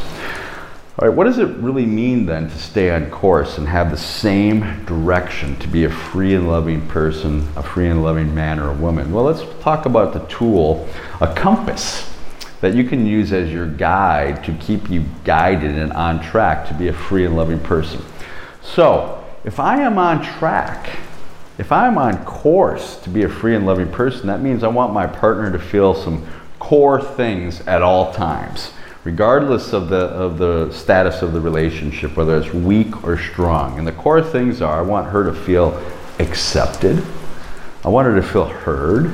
All 0.98 1.10
right, 1.10 1.18
what 1.18 1.26
does 1.26 1.38
it 1.38 1.50
really 1.58 1.86
mean 1.86 2.26
then 2.26 2.50
to 2.50 2.58
stay 2.58 2.92
on 2.92 3.10
course 3.10 3.58
and 3.58 3.68
have 3.68 3.92
the 3.92 3.98
same 3.98 4.86
direction 4.86 5.58
to 5.58 5.68
be 5.68 5.84
a 5.84 5.90
free 5.90 6.34
and 6.34 6.48
loving 6.48 6.88
person, 6.88 7.46
a 7.58 7.64
free 7.64 7.90
and 7.90 8.02
loving 8.02 8.34
man 8.34 8.58
or 8.58 8.70
a 8.70 8.74
woman? 8.74 9.12
Well, 9.12 9.26
let's 9.26 9.44
talk 9.62 9.86
about 9.86 10.14
the 10.14 10.20
tool, 10.28 10.88
a 11.20 11.34
compass 11.36 12.10
that 12.62 12.74
you 12.74 12.86
can 12.86 13.06
use 13.06 13.34
as 13.34 13.52
your 13.52 13.68
guide 13.68 14.46
to 14.46 14.54
keep 14.54 14.90
you 14.90 15.04
guided 15.26 15.78
and 15.78 15.92
on 15.92 16.22
track 16.24 16.70
to 16.70 16.74
be 16.74 16.88
a 16.88 16.94
free 16.94 17.26
and 17.26 17.36
loving 17.36 17.60
person. 17.60 18.02
So, 18.62 19.23
if 19.44 19.60
I 19.60 19.82
am 19.82 19.98
on 19.98 20.24
track, 20.24 20.98
if 21.58 21.72
I'm 21.72 21.98
on 21.98 22.24
course 22.26 22.98
to 23.02 23.10
be 23.10 23.24
a 23.24 23.30
free 23.30 23.56
and 23.56 23.66
loving 23.66 23.92
person, 23.92 24.28
that 24.28 24.42
means 24.42 24.64
I 24.64 24.70
want 24.70 24.94
my 24.94 25.06
partner 25.06 25.52
to 25.52 25.60
feel 25.60 25.94
some 25.94 26.26
core 26.60 27.02
things 27.02 27.62
at 27.68 27.82
all 27.82 28.14
times 28.14 28.72
regardless 29.04 29.74
of 29.74 29.90
the, 29.90 29.98
of 29.98 30.38
the 30.38 30.72
status 30.72 31.22
of 31.22 31.34
the 31.34 31.42
relationship, 31.42 32.16
whether 32.16 32.38
it's 32.38 32.54
weak 32.54 33.04
or 33.04 33.18
strong. 33.18 33.78
And 33.78 33.88
the 33.88 33.92
core 33.92 34.22
things 34.22 34.62
are 34.62 34.80
I 34.80 34.82
want 34.82 35.08
her 35.10 35.24
to 35.26 35.34
feel 35.34 35.82
accepted, 36.20 37.04
I 37.84 37.90
want 37.90 38.08
her 38.08 38.16
to 38.16 38.24
feel 38.24 38.46
heard, 38.46 39.14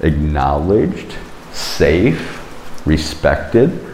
acknowledged, 0.00 1.16
safe, 1.52 2.42
respected. 2.86 3.85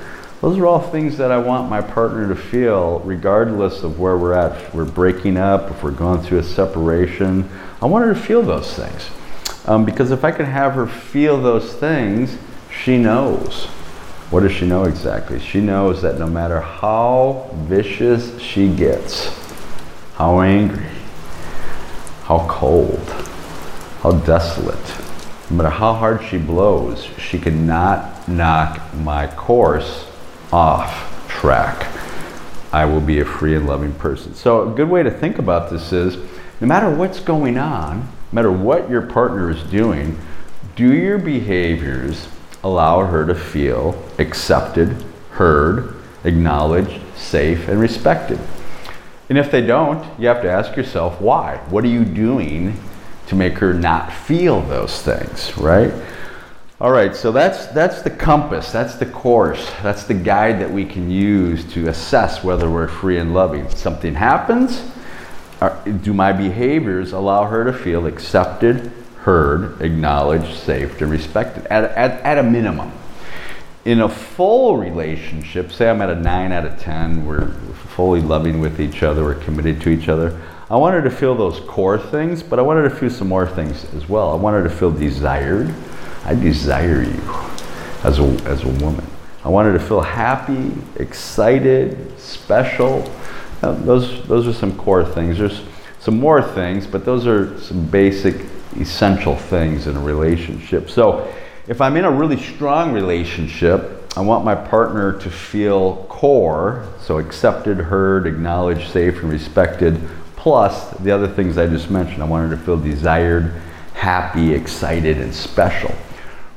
Those 0.42 0.58
are 0.58 0.66
all 0.66 0.80
things 0.80 1.18
that 1.18 1.30
I 1.30 1.38
want 1.38 1.70
my 1.70 1.80
partner 1.80 2.26
to 2.26 2.34
feel, 2.34 2.98
regardless 3.04 3.84
of 3.84 4.00
where 4.00 4.18
we're 4.18 4.32
at. 4.32 4.60
If 4.60 4.74
we're 4.74 4.84
breaking 4.84 5.36
up, 5.36 5.70
if 5.70 5.84
we're 5.84 5.92
going 5.92 6.20
through 6.20 6.40
a 6.40 6.42
separation. 6.42 7.48
I 7.80 7.86
want 7.86 8.06
her 8.06 8.12
to 8.12 8.18
feel 8.18 8.42
those 8.42 8.74
things. 8.74 9.08
Um, 9.68 9.84
because 9.84 10.10
if 10.10 10.24
I 10.24 10.32
can 10.32 10.46
have 10.46 10.72
her 10.72 10.88
feel 10.88 11.40
those 11.40 11.72
things, 11.74 12.36
she 12.82 12.98
knows. 12.98 13.66
What 14.30 14.40
does 14.40 14.50
she 14.50 14.66
know 14.66 14.82
exactly? 14.82 15.38
She 15.38 15.60
knows 15.60 16.02
that 16.02 16.18
no 16.18 16.26
matter 16.26 16.60
how 16.60 17.48
vicious 17.68 18.40
she 18.40 18.68
gets, 18.74 19.28
how 20.14 20.40
angry, 20.40 20.90
how 22.24 22.48
cold, 22.48 23.08
how 24.00 24.10
desolate, 24.10 24.98
no 25.50 25.58
matter 25.58 25.70
how 25.70 25.92
hard 25.92 26.24
she 26.24 26.38
blows, 26.38 27.04
she 27.16 27.38
cannot 27.38 28.26
knock 28.26 28.92
my 28.92 29.28
course 29.28 30.08
off 30.52 31.26
track. 31.28 31.88
I 32.72 32.84
will 32.84 33.00
be 33.00 33.20
a 33.20 33.24
free 33.24 33.54
and 33.54 33.66
loving 33.66 33.92
person. 33.94 34.34
So, 34.34 34.70
a 34.70 34.74
good 34.74 34.88
way 34.88 35.02
to 35.02 35.10
think 35.10 35.38
about 35.38 35.70
this 35.70 35.92
is 35.92 36.16
no 36.60 36.66
matter 36.66 36.88
what's 36.94 37.20
going 37.20 37.58
on, 37.58 38.00
no 38.00 38.06
matter 38.32 38.52
what 38.52 38.88
your 38.88 39.02
partner 39.02 39.50
is 39.50 39.62
doing, 39.64 40.18
do 40.76 40.92
your 40.94 41.18
behaviors 41.18 42.28
allow 42.64 43.04
her 43.04 43.26
to 43.26 43.34
feel 43.34 44.02
accepted, 44.18 45.04
heard, 45.32 45.94
acknowledged, 46.24 47.00
safe, 47.16 47.68
and 47.68 47.80
respected. 47.80 48.38
And 49.28 49.38
if 49.38 49.50
they 49.50 49.64
don't, 49.64 50.04
you 50.18 50.28
have 50.28 50.42
to 50.42 50.50
ask 50.50 50.76
yourself 50.76 51.20
why. 51.20 51.56
What 51.68 51.84
are 51.84 51.88
you 51.88 52.04
doing 52.04 52.78
to 53.26 53.34
make 53.34 53.58
her 53.58 53.74
not 53.74 54.12
feel 54.12 54.60
those 54.60 55.02
things, 55.02 55.56
right? 55.56 55.92
All 56.82 56.90
right, 56.90 57.14
so 57.14 57.30
that's 57.30 57.66
that's 57.66 58.02
the 58.02 58.10
compass, 58.10 58.72
that's 58.72 58.96
the 58.96 59.06
course, 59.06 59.70
that's 59.84 60.02
the 60.02 60.14
guide 60.14 60.60
that 60.60 60.68
we 60.68 60.84
can 60.84 61.08
use 61.08 61.64
to 61.74 61.86
assess 61.86 62.42
whether 62.42 62.68
we're 62.68 62.88
free 62.88 63.18
and 63.18 63.32
loving. 63.32 63.70
Something 63.70 64.16
happens, 64.16 64.82
uh, 65.60 65.68
do 65.84 66.12
my 66.12 66.32
behaviors 66.32 67.12
allow 67.12 67.44
her 67.44 67.62
to 67.62 67.72
feel 67.72 68.08
accepted, 68.08 68.90
heard, 69.18 69.80
acknowledged, 69.80 70.58
safe, 70.58 71.00
and 71.00 71.08
respected 71.08 71.66
at, 71.66 71.84
at, 71.92 72.20
at 72.22 72.38
a 72.38 72.42
minimum. 72.42 72.90
In 73.84 74.00
a 74.00 74.08
full 74.08 74.76
relationship, 74.76 75.70
say 75.70 75.88
I'm 75.88 76.02
at 76.02 76.10
a 76.10 76.16
9 76.16 76.50
out 76.50 76.64
of 76.66 76.80
10, 76.80 77.24
we're 77.24 77.52
fully 77.94 78.20
loving 78.20 78.58
with 78.58 78.80
each 78.80 79.04
other, 79.04 79.22
we're 79.22 79.36
committed 79.36 79.80
to 79.82 79.88
each 79.88 80.08
other. 80.08 80.36
I 80.68 80.74
want 80.74 80.96
her 80.96 81.02
to 81.02 81.10
feel 81.12 81.36
those 81.36 81.60
core 81.60 81.96
things, 81.98 82.42
but 82.42 82.58
I 82.58 82.62
want 82.62 82.78
her 82.78 82.88
to 82.88 82.96
feel 82.96 83.10
some 83.10 83.28
more 83.28 83.46
things 83.46 83.84
as 83.94 84.08
well. 84.08 84.32
I 84.32 84.34
want 84.34 84.56
her 84.56 84.64
to 84.64 84.74
feel 84.74 84.90
desired. 84.90 85.72
I 86.24 86.34
desire 86.34 87.02
you 87.02 87.20
as 88.04 88.18
a, 88.18 88.24
as 88.44 88.64
a 88.64 88.68
woman. 88.84 89.06
I 89.44 89.48
want 89.48 89.66
her 89.66 89.72
to 89.76 89.84
feel 89.84 90.00
happy, 90.00 90.72
excited, 90.96 92.18
special. 92.18 93.10
Uh, 93.62 93.72
those, 93.72 94.26
those 94.28 94.46
are 94.46 94.52
some 94.52 94.76
core 94.76 95.04
things. 95.04 95.38
There's 95.38 95.62
some 95.98 96.18
more 96.18 96.42
things, 96.42 96.86
but 96.86 97.04
those 97.04 97.26
are 97.26 97.58
some 97.60 97.86
basic 97.86 98.36
essential 98.78 99.36
things 99.36 99.86
in 99.86 99.96
a 99.96 100.00
relationship. 100.00 100.90
So, 100.90 101.32
if 101.68 101.80
I'm 101.80 101.96
in 101.96 102.04
a 102.04 102.10
really 102.10 102.40
strong 102.40 102.92
relationship, 102.92 104.02
I 104.16 104.20
want 104.20 104.44
my 104.44 104.54
partner 104.54 105.18
to 105.20 105.30
feel 105.30 106.06
core, 106.08 106.88
so 107.00 107.18
accepted, 107.18 107.78
heard, 107.78 108.26
acknowledged, 108.26 108.90
safe, 108.90 109.22
and 109.22 109.30
respected, 109.30 110.00
plus 110.36 110.90
the 110.98 111.12
other 111.12 111.28
things 111.28 111.56
I 111.56 111.68
just 111.68 111.88
mentioned. 111.88 112.22
I 112.22 112.26
want 112.26 112.50
her 112.50 112.56
to 112.56 112.62
feel 112.62 112.76
desired, 112.76 113.54
happy, 113.94 114.52
excited, 114.52 115.18
and 115.18 115.32
special. 115.32 115.94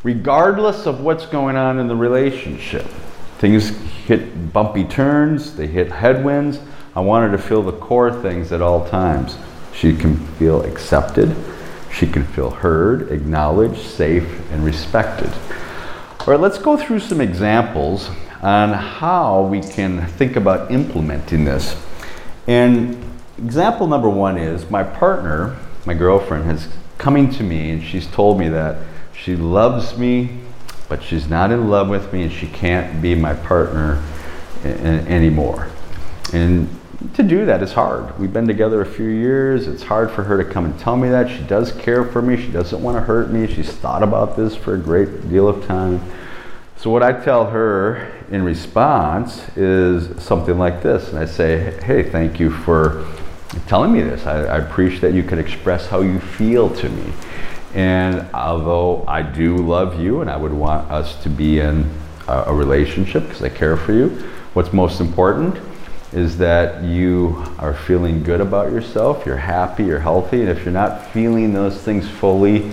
Regardless 0.06 0.86
of 0.86 1.02
what's 1.02 1.26
going 1.26 1.56
on 1.56 1.80
in 1.80 1.88
the 1.88 1.96
relationship, 1.96 2.86
things 3.40 3.70
hit 4.06 4.54
bumpy 4.54 4.84
turns, 4.84 5.56
they 5.56 5.66
hit 5.66 5.92
headwinds. 5.92 6.60
I 6.96 7.00
want 7.00 7.26
her 7.26 7.36
to 7.36 7.42
feel 7.42 7.64
the 7.64 7.72
core 7.72 8.12
things 8.22 8.52
at 8.52 8.62
all 8.62 8.88
times. 8.88 9.36
She 9.74 9.96
can 9.96 10.16
feel 10.36 10.62
accepted, 10.62 11.36
she 11.92 12.06
can 12.06 12.24
feel 12.24 12.52
heard, 12.52 13.12
acknowledged, 13.12 13.82
safe, 13.82 14.30
and 14.52 14.64
respected. 14.64 15.32
All 16.20 16.28
right, 16.28 16.40
let's 16.40 16.60
go 16.60 16.78
through 16.78 17.00
some 17.00 17.20
examples 17.20 18.08
on 18.44 18.74
how 18.74 19.42
we 19.42 19.60
can 19.60 20.06
think 20.06 20.36
about 20.36 20.70
implementing 20.70 21.46
this. 21.46 21.84
And 22.46 23.04
example 23.40 23.88
number 23.88 24.10
one 24.10 24.38
is 24.38 24.70
my 24.70 24.84
partner, 24.84 25.58
my 25.84 25.96
girlfriend, 25.96 26.46
has 26.46 26.68
coming 26.98 27.30
to 27.32 27.44
me 27.44 27.72
and 27.72 27.84
she's 27.84 28.08
told 28.08 28.40
me 28.40 28.50
that 28.50 28.78
she 29.14 29.36
loves 29.36 29.98
me, 29.98 30.40
but 30.90 31.02
she's 31.04 31.28
not 31.28 31.52
in 31.52 31.70
love 31.70 31.90
with 31.90 32.12
me 32.14 32.24
and 32.24 32.32
she 32.32 32.48
can't 32.48 33.02
be 33.02 33.16
my 33.16 33.34
partner 33.34 34.04
anymore. 34.64 35.70
And 36.34 36.70
to 37.14 37.24
do 37.24 37.46
that 37.46 37.62
is 37.62 37.74
hard. 37.74 38.18
We've 38.20 38.32
been 38.32 38.48
together 38.48 38.82
a 38.82 38.86
few 38.86 39.08
years. 39.08 39.68
It's 39.68 39.84
hard 39.84 40.12
for 40.12 40.24
her 40.24 40.42
to 40.42 40.50
come 40.50 40.66
and 40.66 40.78
tell 40.80 40.98
me 40.98 41.10
that. 41.10 41.30
She 41.30 41.44
does 41.44 41.72
care 41.72 42.04
for 42.04 42.22
me. 42.22 42.38
She 42.38 42.52
doesn't 42.52 42.82
want 42.82 42.98
to 42.98 43.02
hurt 43.02 43.32
me. 43.32 43.48
She's 43.48 43.72
thought 43.72 44.04
about 44.04 44.36
this 44.36 44.56
for 44.56 44.76
a 44.76 44.78
great 44.78 45.30
deal 45.30 45.48
of 45.48 45.66
time. 45.66 46.02
So, 46.78 46.90
what 46.90 47.04
I 47.04 47.14
tell 47.14 47.50
her 47.50 48.12
in 48.30 48.44
response 48.44 49.46
is 49.58 50.22
something 50.22 50.58
like 50.58 50.82
this. 50.84 51.10
And 51.10 51.20
I 51.20 51.26
say, 51.26 51.80
Hey, 51.84 52.04
thank 52.04 52.40
you 52.40 52.52
for 52.52 53.06
telling 53.68 53.94
me 53.94 54.02
this. 54.02 54.26
I, 54.26 54.44
I 54.44 54.58
appreciate 54.58 55.02
that 55.02 55.14
you 55.14 55.24
can 55.24 55.40
express 55.40 55.88
how 55.88 56.02
you 56.02 56.20
feel 56.20 56.70
to 56.76 56.90
me. 56.90 57.14
And 57.74 58.26
although 58.34 59.04
I 59.08 59.22
do 59.22 59.58
love 59.58 60.00
you 60.00 60.22
and 60.22 60.30
I 60.30 60.38
would 60.38 60.54
want 60.54 60.90
us 60.90 61.22
to 61.24 61.30
be 61.30 61.60
in 61.60 61.90
a, 62.28 62.46
a 62.48 62.54
relationship 62.54 63.24
because 63.24 63.44
I 63.44 63.50
care 63.50 63.76
for 63.76 63.92
you, 63.94 64.10
what's 64.54 64.72
most 64.72 65.02
important 65.02 65.58
is 66.14 66.38
that 66.38 66.82
you 66.84 67.44
are 67.60 67.74
feeling 67.74 68.24
good 68.24 68.40
about 68.40 68.72
yourself, 68.72 69.26
you're 69.26 69.36
happy, 69.36 69.84
you're 69.84 70.00
healthy, 70.00 70.40
and 70.40 70.50
if 70.50 70.64
you're 70.64 70.74
not 70.74 71.12
feeling 71.12 71.52
those 71.52 71.78
things 71.82 72.08
fully 72.08 72.72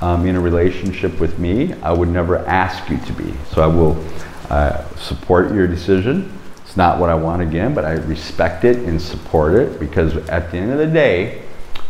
um, 0.00 0.26
in 0.26 0.34
a 0.34 0.40
relationship 0.40 1.20
with 1.20 1.38
me, 1.38 1.74
I 1.74 1.92
would 1.92 2.08
never 2.08 2.38
ask 2.38 2.90
you 2.90 2.98
to 2.98 3.12
be. 3.12 3.32
So 3.52 3.62
I 3.62 3.68
will 3.68 4.04
uh, 4.50 4.84
support 4.96 5.52
your 5.52 5.68
decision. 5.68 6.36
It's 6.72 6.76
not 6.78 6.98
what 6.98 7.10
I 7.10 7.14
want 7.14 7.42
again, 7.42 7.74
but 7.74 7.84
I 7.84 7.92
respect 7.92 8.64
it 8.64 8.78
and 8.78 8.98
support 8.98 9.52
it 9.52 9.78
because 9.78 10.16
at 10.30 10.50
the 10.50 10.56
end 10.56 10.72
of 10.72 10.78
the 10.78 10.86
day, 10.86 11.42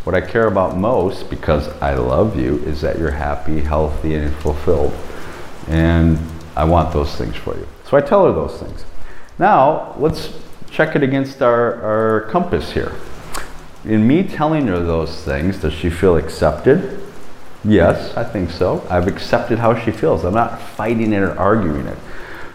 What 0.04 0.16
I 0.16 0.20
care 0.20 0.48
about 0.48 0.76
most, 0.76 1.30
because 1.30 1.68
I 1.80 1.94
love 1.94 2.36
you, 2.36 2.58
is 2.64 2.80
that 2.80 2.98
you're 2.98 3.12
happy, 3.12 3.60
healthy, 3.60 4.16
and 4.16 4.34
fulfilled. 4.36 4.92
And 5.68 6.18
I 6.56 6.64
want 6.64 6.92
those 6.92 7.14
things 7.14 7.36
for 7.36 7.56
you. 7.56 7.68
So 7.88 7.96
I 7.96 8.00
tell 8.00 8.26
her 8.26 8.32
those 8.32 8.60
things. 8.60 8.84
Now, 9.38 9.94
let's 9.98 10.30
check 10.72 10.96
it 10.96 11.04
against 11.04 11.40
our, 11.40 11.80
our 11.82 12.20
compass 12.32 12.72
here. 12.72 12.96
In 13.84 14.06
me 14.06 14.24
telling 14.24 14.66
her 14.66 14.80
those 14.80 15.22
things, 15.22 15.58
does 15.58 15.72
she 15.72 15.88
feel 15.88 16.16
accepted? 16.16 17.00
Yes, 17.62 18.16
I 18.16 18.24
think 18.24 18.50
so. 18.50 18.84
I've 18.90 19.06
accepted 19.06 19.60
how 19.60 19.78
she 19.78 19.92
feels. 19.92 20.24
I'm 20.24 20.34
not 20.34 20.60
fighting 20.60 21.12
it 21.12 21.22
or 21.22 21.38
arguing 21.38 21.86
it. 21.86 21.98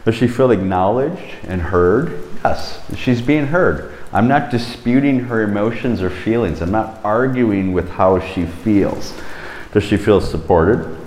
Does 0.08 0.16
she 0.16 0.30
feel 0.30 0.52
acknowledged 0.52 1.36
and 1.50 1.62
heard? 1.62 2.24
Yes, 2.42 2.80
she's 2.96 3.22
being 3.22 3.48
heard. 3.48 3.94
I'm 4.14 4.26
not 4.30 4.50
disputing 4.50 5.20
her 5.20 5.42
emotions 5.42 6.02
or 6.02 6.10
feelings. 6.10 6.62
I'm 6.62 6.72
not 6.72 7.02
arguing 7.04 7.74
with 7.74 7.90
how 7.90 8.22
she 8.22 8.46
feels. 8.46 9.14
Does 9.74 9.84
she 9.84 9.98
feel 9.98 10.22
supported 10.22 10.98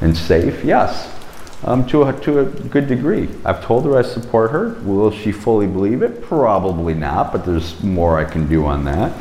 and 0.00 0.16
safe? 0.16 0.64
Yes, 0.64 1.14
um, 1.62 1.86
to, 1.88 2.04
a, 2.04 2.20
to 2.20 2.38
a 2.38 2.44
good 2.46 2.88
degree. 2.88 3.28
I've 3.44 3.62
told 3.62 3.84
her 3.84 3.98
I 3.98 4.00
support 4.00 4.50
her. 4.52 4.80
Will 4.82 5.10
she 5.10 5.30
fully 5.30 5.66
believe 5.66 6.00
it? 6.00 6.22
Probably 6.22 6.94
not, 6.94 7.32
but 7.32 7.44
there's 7.44 7.82
more 7.82 8.18
I 8.18 8.24
can 8.24 8.48
do 8.48 8.64
on 8.64 8.82
that. 8.86 9.12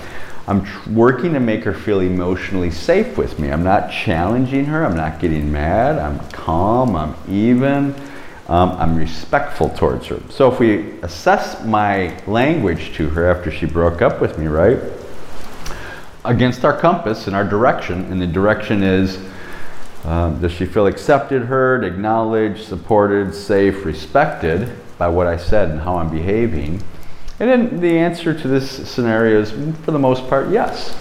I'm 0.48 0.64
tr- 0.64 0.90
working 0.92 1.34
to 1.34 1.42
make 1.42 1.66
her 1.66 1.74
feel 1.74 2.00
emotionally 2.00 2.72
safe 2.72 3.18
with 3.18 3.40
me. 3.40 3.52
I'm 3.52 3.66
not 3.66 3.92
challenging 3.92 4.64
her. 4.68 4.86
I'm 4.86 4.96
not 4.96 5.20
getting 5.20 5.52
mad. 5.52 6.00
I'm 6.00 6.18
calm. 6.30 6.96
I'm 6.96 7.14
even. 7.28 7.94
Um, 8.48 8.72
I'm 8.78 8.96
respectful 8.96 9.70
towards 9.70 10.08
her. 10.08 10.22
So 10.30 10.52
if 10.52 10.60
we 10.60 10.92
assess 11.02 11.66
my 11.66 12.18
language 12.28 12.94
to 12.96 13.10
her 13.10 13.30
after 13.30 13.52
she 13.52 13.66
broke 13.66 14.02
up 14.02 14.22
with 14.22 14.38
me, 14.38 14.48
right, 14.48 14.80
against 16.24 16.64
our 16.64 16.78
compass 16.78 17.28
and 17.28 17.36
our 17.36 17.44
direction, 17.44 18.12
and 18.12 18.22
the 18.22 18.28
direction 18.28 18.84
is 18.84 19.20
um, 20.06 20.40
does 20.40 20.54
she 20.54 20.66
feel 20.66 20.88
accepted, 20.88 21.44
heard, 21.44 21.84
acknowledged, 21.84 22.64
supported, 22.64 23.34
safe, 23.34 23.84
respected 23.84 24.72
by 24.98 25.10
what 25.10 25.28
I 25.28 25.36
said 25.36 25.70
and 25.70 25.82
how 25.82 25.98
I'm 25.98 26.10
behaving? 26.10 26.82
And 27.40 27.50
then 27.50 27.82
the 27.82 27.98
answer 27.98 28.34
to 28.34 28.48
this 28.48 28.90
scenario 28.90 29.42
is, 29.42 29.52
for 29.84 29.92
the 29.92 30.00
most 30.00 30.28
part, 30.30 30.50
yes. 30.50 30.96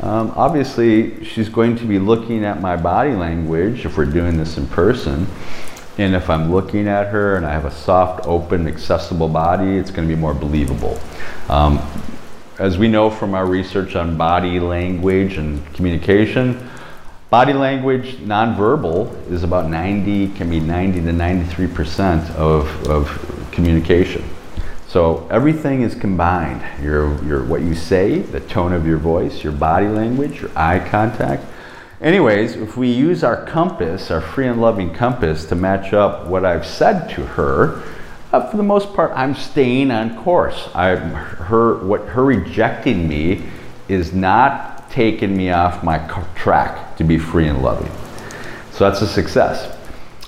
Um, 0.00 0.32
obviously, 0.36 1.22
she's 1.24 1.50
going 1.50 1.76
to 1.76 1.84
be 1.84 1.98
looking 1.98 2.44
at 2.44 2.62
my 2.62 2.76
body 2.76 3.12
language 3.12 3.84
if 3.84 3.98
we're 3.98 4.06
doing 4.06 4.38
this 4.38 4.56
in 4.56 4.66
person. 4.68 5.26
And 5.96 6.14
if 6.14 6.28
I'm 6.28 6.52
looking 6.52 6.88
at 6.88 7.08
her 7.08 7.36
and 7.36 7.46
I 7.46 7.52
have 7.52 7.64
a 7.64 7.70
soft, 7.70 8.26
open, 8.26 8.66
accessible 8.66 9.28
body, 9.28 9.76
it's 9.76 9.90
going 9.90 10.08
to 10.08 10.14
be 10.14 10.20
more 10.20 10.34
believable. 10.34 10.98
Um, 11.48 11.80
as 12.58 12.78
we 12.78 12.88
know 12.88 13.10
from 13.10 13.34
our 13.34 13.46
research 13.46 13.96
on 13.96 14.16
body 14.16 14.58
language 14.60 15.36
and 15.36 15.64
communication, 15.74 16.68
body 17.30 17.52
language, 17.52 18.16
nonverbal, 18.18 19.30
is 19.30 19.42
about 19.42 19.68
90, 19.68 20.28
can 20.34 20.50
be 20.50 20.60
90 20.60 21.00
to 21.02 21.12
93% 21.12 22.30
of, 22.36 22.86
of 22.88 23.48
communication. 23.52 24.24
So 24.88 25.26
everything 25.28 25.82
is 25.82 25.94
combined. 25.94 26.62
Your, 26.80 27.22
your, 27.24 27.44
what 27.44 27.62
you 27.62 27.74
say, 27.74 28.20
the 28.20 28.40
tone 28.40 28.72
of 28.72 28.86
your 28.86 28.98
voice, 28.98 29.42
your 29.42 29.52
body 29.52 29.88
language, 29.88 30.40
your 30.40 30.50
eye 30.56 30.78
contact. 30.78 31.44
Anyways, 32.04 32.56
if 32.56 32.76
we 32.76 32.92
use 32.92 33.24
our 33.24 33.46
compass, 33.46 34.10
our 34.10 34.20
free 34.20 34.46
and 34.46 34.60
loving 34.60 34.92
compass, 34.92 35.46
to 35.46 35.54
match 35.54 35.94
up 35.94 36.26
what 36.26 36.44
I've 36.44 36.66
said 36.66 37.08
to 37.14 37.24
her, 37.24 37.82
uh, 38.30 38.46
for 38.50 38.58
the 38.58 38.62
most 38.62 38.92
part, 38.92 39.10
I'm 39.14 39.34
staying 39.34 39.90
on 39.90 40.22
course. 40.22 40.68
I, 40.74 40.96
her, 40.96 41.78
what 41.78 42.02
her 42.08 42.22
rejecting 42.22 43.08
me 43.08 43.44
is 43.88 44.12
not 44.12 44.90
taking 44.90 45.34
me 45.34 45.50
off 45.50 45.82
my 45.82 45.96
track 46.34 46.94
to 46.98 47.04
be 47.04 47.16
free 47.16 47.48
and 47.48 47.62
loving. 47.62 47.90
So 48.70 48.90
that's 48.90 49.00
a 49.00 49.08
success. 49.08 49.74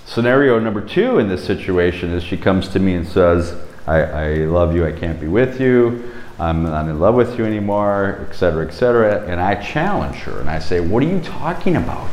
Scenario 0.07 0.59
number 0.59 0.81
two 0.81 1.19
in 1.19 1.29
this 1.29 1.45
situation 1.45 2.11
is 2.15 2.23
she 2.23 2.39
comes 2.39 2.69
to 2.69 2.79
me 2.79 2.95
and 2.95 3.07
says, 3.07 3.55
I, 3.87 4.01
I 4.01 4.35
love 4.47 4.75
you, 4.75 4.87
I 4.87 4.93
can't 4.93 5.21
be 5.21 5.29
with 5.29 5.61
you, 5.61 6.11
I'm 6.39 6.65
not 6.65 6.89
in 6.89 7.01
love 7.01 7.15
with 7.15 7.39
you 7.39 7.45
anymore, 7.47 8.27
et 8.29 8.35
cetera, 8.35 8.67
et 8.67 8.73
cetera. 8.73 9.27
And 9.27 9.41
I 9.41 9.55
challenge 9.55 10.17
her 10.17 10.41
and 10.41 10.51
I 10.51 10.59
say, 10.59 10.81
What 10.81 11.03
are 11.03 11.07
you 11.07 11.21
talking 11.21 11.77
about? 11.77 12.11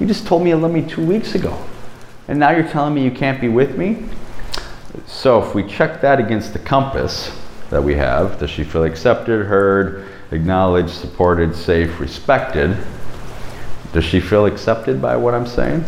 You 0.00 0.06
just 0.06 0.26
told 0.26 0.42
me 0.42 0.50
you 0.50 0.56
love 0.56 0.72
me 0.72 0.82
two 0.82 1.04
weeks 1.04 1.34
ago. 1.34 1.56
And 2.28 2.38
now 2.38 2.50
you're 2.50 2.68
telling 2.68 2.94
me 2.94 3.04
you 3.04 3.10
can't 3.12 3.40
be 3.40 3.48
with 3.48 3.78
me? 3.78 4.04
So 5.06 5.42
if 5.42 5.54
we 5.54 5.62
check 5.62 6.00
that 6.00 6.18
against 6.18 6.52
the 6.52 6.58
compass 6.58 7.36
that 7.70 7.82
we 7.82 7.94
have, 7.94 8.38
does 8.40 8.50
she 8.50 8.64
feel 8.64 8.84
accepted, 8.84 9.46
heard, 9.46 10.06
acknowledged, 10.32 10.90
supported, 10.90 11.54
safe, 11.54 12.00
respected? 12.00 12.76
Does 13.92 14.04
she 14.04 14.20
feel 14.20 14.46
accepted 14.46 15.00
by 15.00 15.16
what 15.16 15.34
I'm 15.34 15.46
saying? 15.46 15.84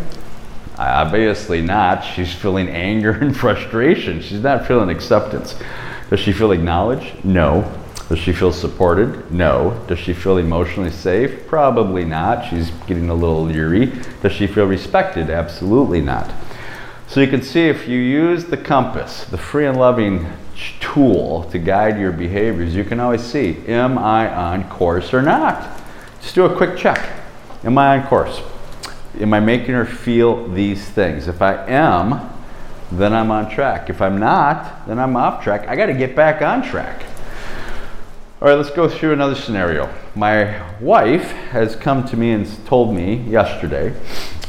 Obviously 0.79 1.61
not. 1.61 2.03
She's 2.03 2.33
feeling 2.33 2.69
anger 2.69 3.11
and 3.21 3.37
frustration. 3.37 4.21
She's 4.21 4.43
not 4.43 4.67
feeling 4.67 4.91
acceptance. 4.91 5.57
Does 6.11 6.21
she 6.21 6.33
feel 6.33 6.53
acknowledged? 6.53 7.25
No. 7.25 7.71
Does 8.09 8.19
she 8.19 8.33
feel 8.33 8.53
supported? 8.53 9.31
No. 9.31 9.85
Does 9.87 9.99
she 9.99 10.15
feel 10.15 10.39
emotionally 10.39 10.91
safe? 10.91 11.47
Probably 11.47 12.05
not. 12.05 12.49
She's 12.49 12.71
getting 12.87 13.11
a 13.11 13.15
little 13.15 13.45
leery. 13.45 13.93
Does 14.23 14.33
she 14.33 14.47
feel 14.47 14.65
respected? 14.67 15.29
Absolutely 15.29 16.01
not. 16.01 16.33
So 17.07 17.21
you 17.21 17.29
can 17.29 17.43
see 17.43 17.69
if 17.69 17.89
you 17.89 17.99
use 17.99 18.47
the 18.47 18.57
compass, 18.57 19.25
the 19.25 19.39
free 19.39 19.67
and 19.67 19.79
loving 19.79 20.27
tool 20.81 21.45
to 21.45 21.59
guide 21.59 21.99
your 21.99 22.13
behaviors, 22.13 22.75
you 22.75 22.85
can 22.85 23.01
always 23.01 23.23
see 23.23 23.59
am 23.67 23.99
I 23.99 24.33
on 24.35 24.69
course 24.69 25.15
or 25.15 25.23
not? 25.23 25.81
Just 26.21 26.35
do 26.35 26.45
a 26.45 26.57
quick 26.57 26.77
check. 26.77 26.99
Am 27.65 27.79
I 27.79 27.99
on 27.99 28.07
course? 28.07 28.41
Am 29.21 29.33
I 29.33 29.41
making 29.41 29.75
her 29.75 29.85
feel 29.85 30.49
these 30.49 30.89
things? 30.89 31.29
If 31.29 31.43
I 31.43 31.67
am, 31.67 32.31
then 32.91 33.13
I'm 33.13 33.31
on 33.31 33.51
track. 33.51 33.91
If 33.91 34.01
I'm 34.01 34.19
not, 34.19 34.87
then 34.87 34.99
I'm 34.99 35.17
off 35.17 35.43
track. 35.43 35.69
I 35.69 35.77
got 35.77 35.87
to 35.87 35.95
get 35.95 36.17
back 36.17 36.43
on 36.43 36.63
track. 36.63 37.05
All 38.41 38.47
right, 38.49 38.55
let's 38.55 38.71
go 38.71 38.89
through 38.89 39.13
another 39.13 39.35
scenario. 39.35 39.93
My 40.15 40.63
wife 40.81 41.33
has 41.51 41.75
come 41.75 42.07
to 42.09 42.17
me 42.17 42.31
and 42.31 42.67
told 42.67 42.95
me 42.95 43.17
yesterday 43.17 43.93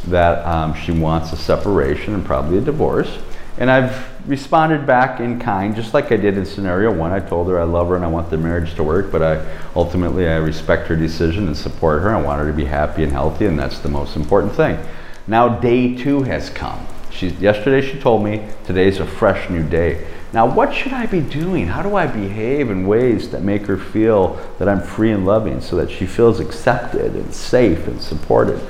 that 0.07 0.45
um, 0.45 0.75
she 0.75 0.91
wants 0.91 1.33
a 1.33 1.37
separation 1.37 2.13
and 2.13 2.23
probably 2.23 2.59
a 2.59 2.61
divorce. 2.61 3.17
And 3.57 3.69
I've 3.69 4.07
responded 4.29 4.85
back 4.85 5.19
in 5.19 5.39
kind, 5.39 5.75
just 5.75 5.93
like 5.93 6.11
I 6.11 6.17
did 6.17 6.37
in 6.37 6.45
scenario 6.45 6.93
one. 6.93 7.11
I 7.11 7.19
told 7.19 7.47
her 7.49 7.59
I 7.59 7.63
love 7.63 7.89
her 7.89 7.95
and 7.95 8.05
I 8.05 8.07
want 8.07 8.29
the 8.29 8.37
marriage 8.37 8.75
to 8.75 8.83
work, 8.83 9.11
but 9.11 9.21
I 9.21 9.59
ultimately 9.75 10.29
I 10.29 10.35
respect 10.37 10.87
her 10.87 10.95
decision 10.95 11.47
and 11.47 11.57
support 11.57 12.01
her. 12.03 12.15
I 12.15 12.21
want 12.21 12.39
her 12.39 12.47
to 12.47 12.53
be 12.53 12.65
happy 12.65 13.03
and 13.03 13.11
healthy, 13.11 13.47
and 13.47 13.57
that's 13.57 13.79
the 13.79 13.89
most 13.89 14.15
important 14.15 14.53
thing. 14.53 14.79
Now 15.27 15.49
day 15.49 15.95
two 15.95 16.21
has 16.23 16.49
come. 16.49 16.85
She's, 17.19 17.33
yesterday 17.41 17.85
she 17.85 17.99
told 17.99 18.23
me 18.23 18.47
today's 18.63 19.01
a 19.01 19.05
fresh 19.05 19.49
new 19.49 19.61
day. 19.61 20.07
Now, 20.31 20.45
what 20.45 20.73
should 20.73 20.93
I 20.93 21.05
be 21.05 21.19
doing? 21.19 21.67
How 21.67 21.81
do 21.81 21.97
I 21.97 22.07
behave 22.07 22.71
in 22.71 22.87
ways 22.87 23.31
that 23.31 23.41
make 23.41 23.65
her 23.65 23.77
feel 23.77 24.35
that 24.57 24.69
I'm 24.69 24.81
free 24.81 25.11
and 25.11 25.25
loving 25.25 25.59
so 25.59 25.75
that 25.75 25.91
she 25.91 26.05
feels 26.05 26.39
accepted 26.39 27.15
and 27.15 27.33
safe 27.33 27.87
and 27.87 28.01
supported? 28.01 28.61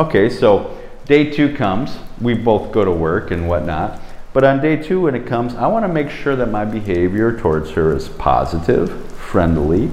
Okay, 0.00 0.28
so 0.28 0.76
day 1.04 1.30
two 1.30 1.54
comes. 1.54 1.96
We 2.20 2.34
both 2.34 2.72
go 2.72 2.84
to 2.84 2.90
work 2.90 3.30
and 3.30 3.48
whatnot. 3.48 4.00
But 4.32 4.42
on 4.42 4.60
day 4.60 4.82
two, 4.82 5.02
when 5.02 5.14
it 5.14 5.24
comes, 5.24 5.54
I 5.54 5.68
want 5.68 5.84
to 5.84 5.92
make 5.92 6.10
sure 6.10 6.34
that 6.34 6.50
my 6.50 6.64
behavior 6.64 7.38
towards 7.38 7.70
her 7.72 7.94
is 7.94 8.08
positive, 8.08 9.12
friendly, 9.12 9.92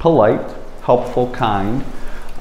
polite, 0.00 0.56
helpful, 0.82 1.30
kind. 1.30 1.84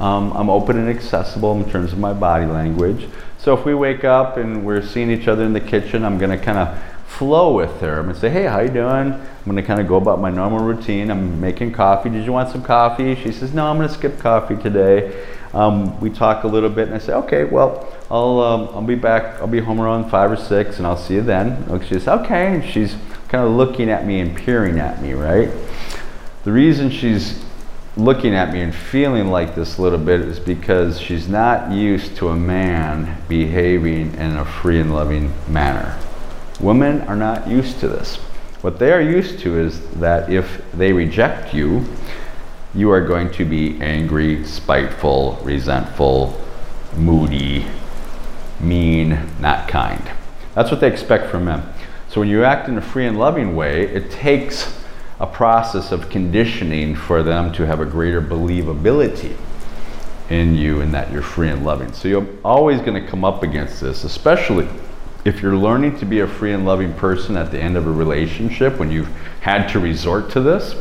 Um, 0.03 0.33
I'm 0.33 0.49
open 0.49 0.77
and 0.77 0.89
accessible 0.89 1.55
in 1.55 1.69
terms 1.69 1.93
of 1.93 1.97
my 1.97 2.11
body 2.11 2.45
language. 2.45 3.07
So 3.37 3.57
if 3.57 3.63
we 3.63 3.73
wake 3.73 4.03
up 4.03 4.35
and 4.35 4.65
we're 4.65 4.85
seeing 4.85 5.09
each 5.09 5.29
other 5.29 5.45
in 5.45 5.53
the 5.53 5.61
kitchen, 5.61 6.03
I'm 6.03 6.17
going 6.17 6.37
to 6.37 6.43
kind 6.43 6.57
of 6.57 6.77
flow 7.07 7.53
with 7.53 7.79
her. 7.79 7.99
I'm 7.99 8.03
going 8.07 8.15
to 8.15 8.19
say, 8.19 8.29
hey, 8.29 8.43
how 8.43 8.59
you 8.59 8.67
doing? 8.67 9.13
I'm 9.13 9.45
going 9.45 9.55
to 9.55 9.63
kind 9.63 9.79
of 9.79 9.87
go 9.87 9.95
about 9.95 10.19
my 10.19 10.29
normal 10.29 10.59
routine. 10.59 11.09
I'm 11.09 11.39
making 11.39 11.71
coffee. 11.71 12.09
Did 12.09 12.25
you 12.25 12.33
want 12.33 12.49
some 12.49 12.61
coffee? 12.61 13.15
She 13.15 13.31
says, 13.31 13.53
no, 13.53 13.65
I'm 13.67 13.77
going 13.77 13.87
to 13.87 13.93
skip 13.93 14.19
coffee 14.19 14.57
today. 14.57 15.25
Um, 15.53 15.97
we 16.01 16.09
talk 16.09 16.43
a 16.43 16.47
little 16.47 16.69
bit, 16.69 16.89
and 16.89 16.95
I 16.95 16.99
say, 16.99 17.13
okay, 17.13 17.45
well, 17.45 17.87
I'll 18.11 18.41
um, 18.41 18.69
I'll 18.73 18.81
be 18.81 18.95
back. 18.95 19.39
I'll 19.39 19.47
be 19.47 19.61
home 19.61 19.79
around 19.79 20.09
five 20.09 20.29
or 20.29 20.35
six, 20.35 20.79
and 20.79 20.85
I'll 20.85 20.97
see 20.97 21.13
you 21.13 21.21
then. 21.21 21.65
She 21.83 21.93
says, 21.93 22.09
okay, 22.09 22.55
and 22.55 22.65
she's 22.65 22.97
kind 23.29 23.45
of 23.45 23.51
looking 23.51 23.89
at 23.89 24.05
me 24.05 24.19
and 24.19 24.35
peering 24.35 24.79
at 24.79 25.01
me, 25.01 25.13
right? 25.13 25.49
The 26.43 26.51
reason 26.51 26.89
she's 26.89 27.42
looking 27.95 28.33
at 28.33 28.51
me 28.51 28.61
and 28.61 28.73
feeling 28.73 29.27
like 29.27 29.55
this 29.55 29.77
a 29.77 29.81
little 29.81 29.99
bit 29.99 30.21
is 30.21 30.39
because 30.39 30.99
she's 30.99 31.27
not 31.27 31.71
used 31.71 32.15
to 32.17 32.29
a 32.29 32.35
man 32.35 33.21
behaving 33.27 34.15
in 34.15 34.35
a 34.37 34.45
free 34.45 34.79
and 34.79 34.93
loving 34.93 35.31
manner. 35.47 35.97
Women 36.59 37.01
are 37.01 37.15
not 37.15 37.47
used 37.47 37.79
to 37.81 37.87
this. 37.87 38.15
What 38.61 38.79
they 38.79 38.91
are 38.91 39.01
used 39.01 39.39
to 39.39 39.59
is 39.59 39.81
that 39.95 40.31
if 40.31 40.63
they 40.73 40.93
reject 40.93 41.53
you, 41.53 41.85
you 42.73 42.89
are 42.89 43.05
going 43.05 43.31
to 43.33 43.45
be 43.45 43.79
angry, 43.81 44.43
spiteful, 44.45 45.39
resentful, 45.43 46.41
moody, 46.95 47.65
mean, 48.59 49.19
not 49.39 49.67
kind. 49.67 50.01
That's 50.55 50.71
what 50.71 50.79
they 50.79 50.87
expect 50.87 51.29
from 51.29 51.45
men. 51.45 51.63
So 52.09 52.21
when 52.21 52.29
you 52.29 52.43
act 52.43 52.67
in 52.69 52.77
a 52.77 52.81
free 52.81 53.05
and 53.05 53.19
loving 53.19 53.55
way, 53.55 53.87
it 53.87 54.09
takes 54.09 54.82
a 55.23 55.25
process 55.25 55.93
of 55.93 56.09
conditioning 56.09 56.93
for 56.93 57.23
them 57.23 57.49
to 57.53 57.65
have 57.65 57.79
a 57.79 57.85
greater 57.85 58.21
believability 58.21 59.33
in 60.29 60.53
you 60.53 60.81
and 60.81 60.93
that 60.93 61.09
you're 61.13 61.21
free 61.21 61.47
and 61.47 61.63
loving. 61.63 61.93
So 61.93 62.09
you're 62.09 62.27
always 62.43 62.81
going 62.81 63.01
to 63.01 63.09
come 63.09 63.23
up 63.23 63.41
against 63.41 63.79
this, 63.79 64.03
especially 64.03 64.67
if 65.23 65.41
you're 65.41 65.55
learning 65.55 65.97
to 65.99 66.05
be 66.05 66.19
a 66.19 66.27
free 66.27 66.51
and 66.51 66.65
loving 66.65 66.91
person 66.95 67.37
at 67.37 67.51
the 67.51 67.57
end 67.57 67.77
of 67.77 67.87
a 67.87 67.91
relationship 67.91 68.77
when 68.77 68.91
you've 68.91 69.07
had 69.39 69.69
to 69.69 69.79
resort 69.79 70.29
to 70.31 70.41
this 70.41 70.75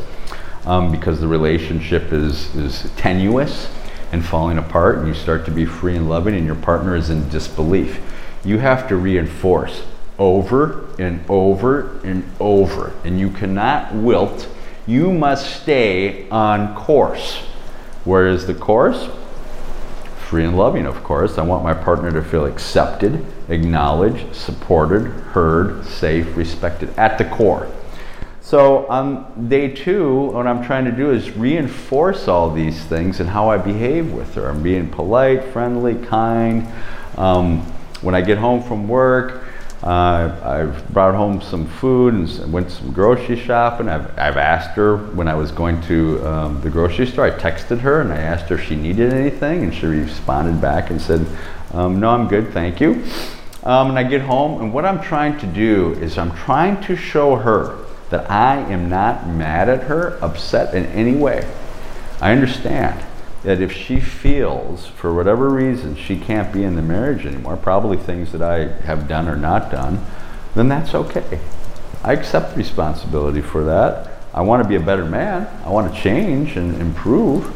um, 0.65 0.91
because 0.91 1.21
the 1.21 1.27
relationship 1.27 2.11
is, 2.11 2.53
is 2.53 2.91
tenuous 2.97 3.73
and 4.11 4.25
falling 4.25 4.57
apart 4.57 4.97
and 4.97 5.07
you 5.07 5.13
start 5.13 5.45
to 5.45 5.51
be 5.51 5.63
free 5.63 5.95
and 5.95 6.09
loving 6.09 6.35
and 6.35 6.45
your 6.45 6.55
partner 6.55 6.97
is 6.97 7.09
in 7.09 7.29
disbelief. 7.29 8.01
You 8.43 8.57
have 8.57 8.89
to 8.89 8.97
reinforce 8.97 9.83
over 10.23 10.87
and 10.99 11.21
over 11.29 11.99
and 12.03 12.23
over. 12.39 12.93
And 13.03 13.19
you 13.19 13.29
cannot 13.29 13.93
wilt. 13.93 14.47
You 14.87 15.11
must 15.11 15.61
stay 15.61 16.29
on 16.29 16.75
course. 16.75 17.39
Where 18.05 18.27
is 18.27 18.47
the 18.47 18.53
course? 18.53 19.09
Free 20.29 20.45
and 20.45 20.57
loving, 20.57 20.85
of 20.85 21.03
course. 21.03 21.37
I 21.37 21.43
want 21.43 21.63
my 21.63 21.73
partner 21.73 22.09
to 22.11 22.23
feel 22.23 22.45
accepted, 22.45 23.25
acknowledged, 23.49 24.33
supported, 24.33 25.07
heard, 25.07 25.85
safe, 25.85 26.37
respected 26.37 26.97
at 26.97 27.17
the 27.17 27.25
core. 27.25 27.69
So 28.41 28.87
on 28.87 29.49
day 29.49 29.69
two, 29.69 30.31
what 30.31 30.47
I'm 30.47 30.63
trying 30.63 30.85
to 30.85 30.91
do 30.91 31.11
is 31.11 31.31
reinforce 31.31 32.29
all 32.29 32.49
these 32.49 32.81
things 32.85 33.19
and 33.19 33.29
how 33.29 33.49
I 33.49 33.57
behave 33.57 34.13
with 34.13 34.35
her. 34.35 34.49
I'm 34.49 34.63
being 34.63 34.89
polite, 34.89 35.43
friendly, 35.45 35.95
kind. 35.95 36.67
Um, 37.17 37.61
when 38.01 38.15
I 38.15 38.21
get 38.21 38.37
home 38.37 38.61
from 38.63 38.87
work, 38.87 39.42
uh, 39.83 40.39
I've 40.43 40.93
brought 40.93 41.13
home 41.13 41.41
some 41.41 41.67
food 41.67 42.13
and 42.13 42.53
went 42.53 42.71
some 42.71 42.93
grocery 42.93 43.37
shopping. 43.37 43.89
I've, 43.89 44.17
I've 44.17 44.37
asked 44.37 44.77
her 44.77 44.95
when 44.95 45.27
I 45.27 45.35
was 45.35 45.51
going 45.51 45.81
to 45.83 46.25
um, 46.25 46.61
the 46.61 46.69
grocery 46.69 47.05
store, 47.05 47.25
I 47.25 47.31
texted 47.31 47.79
her 47.79 47.99
and 47.99 48.13
I 48.13 48.17
asked 48.17 48.45
her 48.45 48.55
if 48.55 48.63
she 48.63 48.77
needed 48.77 49.11
anything, 49.11 49.61
and 49.61 49.73
she 49.73 49.85
responded 49.85 50.61
back 50.61 50.89
and 50.89 51.01
said, 51.01 51.27
um, 51.73 51.99
No, 51.99 52.11
I'm 52.11 52.29
good, 52.29 52.53
thank 52.53 52.79
you. 52.79 53.03
Um, 53.63 53.89
and 53.89 53.99
I 53.99 54.03
get 54.03 54.21
home, 54.21 54.61
and 54.61 54.73
what 54.73 54.85
I'm 54.85 55.01
trying 55.01 55.37
to 55.39 55.47
do 55.47 55.91
is 55.95 56.17
I'm 56.17 56.33
trying 56.33 56.81
to 56.83 56.95
show 56.95 57.35
her 57.35 57.77
that 58.09 58.31
I 58.31 58.59
am 58.71 58.89
not 58.89 59.27
mad 59.27 59.67
at 59.67 59.83
her, 59.83 60.17
upset 60.21 60.73
in 60.73 60.85
any 60.87 61.15
way. 61.15 61.45
I 62.21 62.31
understand 62.31 63.03
that 63.43 63.61
if 63.61 63.71
she 63.71 63.99
feels, 63.99 64.87
for 64.87 65.13
whatever 65.13 65.49
reason, 65.49 65.95
she 65.95 66.17
can't 66.17 66.51
be 66.51 66.63
in 66.63 66.75
the 66.75 66.81
marriage 66.81 67.25
anymore, 67.25 67.57
probably 67.57 67.97
things 67.97 68.31
that 68.31 68.41
I 68.41 68.67
have 68.83 69.07
done 69.07 69.27
or 69.27 69.35
not 69.35 69.69
done, 69.69 70.05
then 70.55 70.69
that's 70.69 70.95
okay. 70.95 71.39
I 72.03 72.13
accept 72.13 72.55
responsibility 72.57 73.41
for 73.41 73.63
that. 73.65 74.11
I 74.33 74.41
want 74.41 74.63
to 74.63 74.69
be 74.69 74.75
a 74.75 74.79
better 74.79 75.05
man. 75.05 75.47
I 75.65 75.69
want 75.69 75.93
to 75.93 76.01
change 76.01 76.57
and 76.57 76.79
improve. 76.81 77.51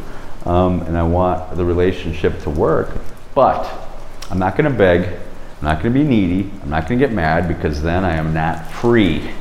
Um, 0.45 0.81
and 0.83 0.97
I 0.97 1.03
want 1.03 1.57
the 1.57 1.65
relationship 1.65 2.41
to 2.43 2.49
work. 2.49 2.89
But 3.35 3.69
I'm 4.29 4.39
not 4.39 4.55
going 4.55 4.71
to 4.71 4.77
beg. 4.77 5.01
I'm 5.03 5.63
not 5.63 5.81
going 5.81 5.93
to 5.93 5.99
be 5.99 6.05
needy. 6.05 6.49
I'm 6.61 6.69
not 6.69 6.87
going 6.87 6.99
to 6.99 7.05
get 7.05 7.13
mad 7.13 7.47
because 7.47 7.81
then 7.81 8.05
I 8.05 8.15
am 8.15 8.33
not 8.33 8.69
free. 8.71 9.31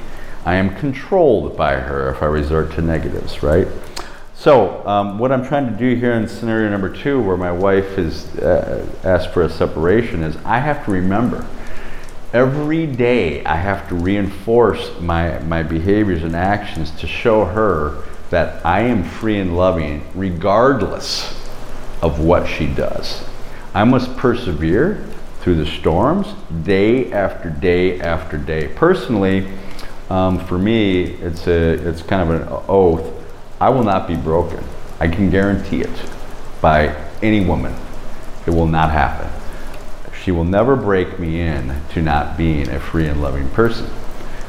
I 0.45 0.57
am 0.57 0.75
controlled 0.77 1.57
by 1.57 1.75
her 1.75 2.11
if 2.11 2.23
I 2.23 2.27
resort 2.27 2.73
to 2.73 2.83
negatives, 2.83 3.43
right? 3.43 3.69
So, 4.39 4.87
um, 4.87 5.19
what 5.19 5.33
I'm 5.33 5.45
trying 5.45 5.67
to 5.67 5.77
do 5.77 5.99
here 5.99 6.13
in 6.13 6.29
scenario 6.29 6.69
number 6.69 6.95
two, 6.95 7.21
where 7.23 7.39
my 7.39 7.51
wife 7.51 7.97
has 7.97 8.37
uh, 8.37 8.87
asked 9.03 9.31
for 9.31 9.43
a 9.43 9.49
separation, 9.49 10.23
is 10.23 10.37
I 10.45 10.59
have 10.59 10.85
to 10.85 10.91
remember 10.91 11.47
every 12.35 12.87
day 12.87 13.43
I 13.47 13.57
have 13.57 13.89
to 13.89 13.95
reinforce 13.95 15.01
my, 15.01 15.39
my 15.41 15.63
behaviors 15.63 16.23
and 16.23 16.37
actions 16.37 16.91
to 17.01 17.07
show 17.07 17.47
her 17.47 18.05
that 18.29 18.65
I 18.65 18.81
am 18.83 19.05
free 19.05 19.39
and 19.39 19.57
loving 19.57 20.07
regardless 20.15 21.31
of 22.03 22.21
what 22.21 22.47
she 22.47 22.67
does. 22.67 23.25
I 23.73 23.85
must 23.85 24.19
persevere 24.19 25.03
through 25.41 25.57
the 25.57 25.67
storms 25.67 26.27
day 26.63 27.11
after 27.11 27.49
day 27.49 28.01
after 28.01 28.37
day. 28.37 28.69
Personally, 28.69 29.49
um, 30.11 30.39
for 30.47 30.59
me, 30.59 31.05
it's, 31.05 31.47
a, 31.47 31.89
it's 31.89 32.03
kind 32.03 32.31
of 32.31 32.43
an 32.43 32.49
oath 32.69 33.16
I 33.61 33.71
will 33.71 33.85
not 33.85 34.07
be 34.07 34.17
broken. 34.17 34.63
I 35.01 35.09
can 35.09 35.31
guarantee 35.31 35.81
it 35.83 36.11
by 36.61 36.95
any 37.23 37.45
woman. 37.45 37.75
It 38.47 38.51
will 38.51 38.67
not 38.67 38.91
happen. 38.91 39.31
She 40.23 40.31
will 40.31 40.45
never 40.45 40.77
break 40.77 41.19
me 41.19 41.41
in 41.41 41.81
to 41.91 42.03
not 42.03 42.37
being 42.37 42.69
a 42.69 42.81
free 42.81 43.07
and 43.07 43.23
loving 43.23 43.49
person. 43.51 43.89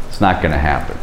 It's 0.09 0.19
not 0.19 0.41
going 0.41 0.51
to 0.51 0.57
happen. 0.57 0.97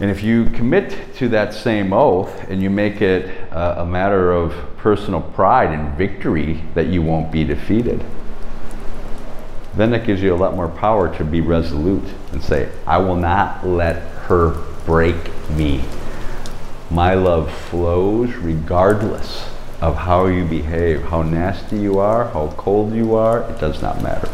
And 0.00 0.10
if 0.10 0.22
you 0.22 0.46
commit 0.46 1.14
to 1.16 1.28
that 1.28 1.52
same 1.52 1.92
oath 1.92 2.48
and 2.48 2.62
you 2.62 2.70
make 2.70 3.02
it 3.02 3.26
a, 3.50 3.82
a 3.82 3.86
matter 3.86 4.32
of 4.32 4.54
personal 4.78 5.20
pride 5.20 5.70
and 5.70 5.96
victory 5.96 6.62
that 6.74 6.86
you 6.86 7.02
won't 7.02 7.30
be 7.30 7.44
defeated, 7.44 8.02
then 9.76 9.90
that 9.90 10.06
gives 10.06 10.22
you 10.22 10.34
a 10.34 10.36
lot 10.36 10.56
more 10.56 10.68
power 10.68 11.14
to 11.16 11.24
be 11.24 11.40
resolute 11.40 12.08
and 12.32 12.42
say, 12.42 12.68
I 12.86 12.98
will 12.98 13.16
not 13.16 13.66
let 13.66 13.96
her 14.24 14.50
break 14.84 15.16
me. 15.50 15.84
My 16.90 17.14
love 17.14 17.52
flows 17.52 18.34
regardless 18.34 19.48
of 19.80 19.94
how 19.94 20.26
you 20.26 20.44
behave, 20.44 21.02
how 21.02 21.22
nasty 21.22 21.78
you 21.78 22.00
are, 22.00 22.28
how 22.30 22.48
cold 22.56 22.92
you 22.92 23.14
are, 23.14 23.42
it 23.48 23.60
does 23.60 23.80
not 23.80 24.02
matter. 24.02 24.28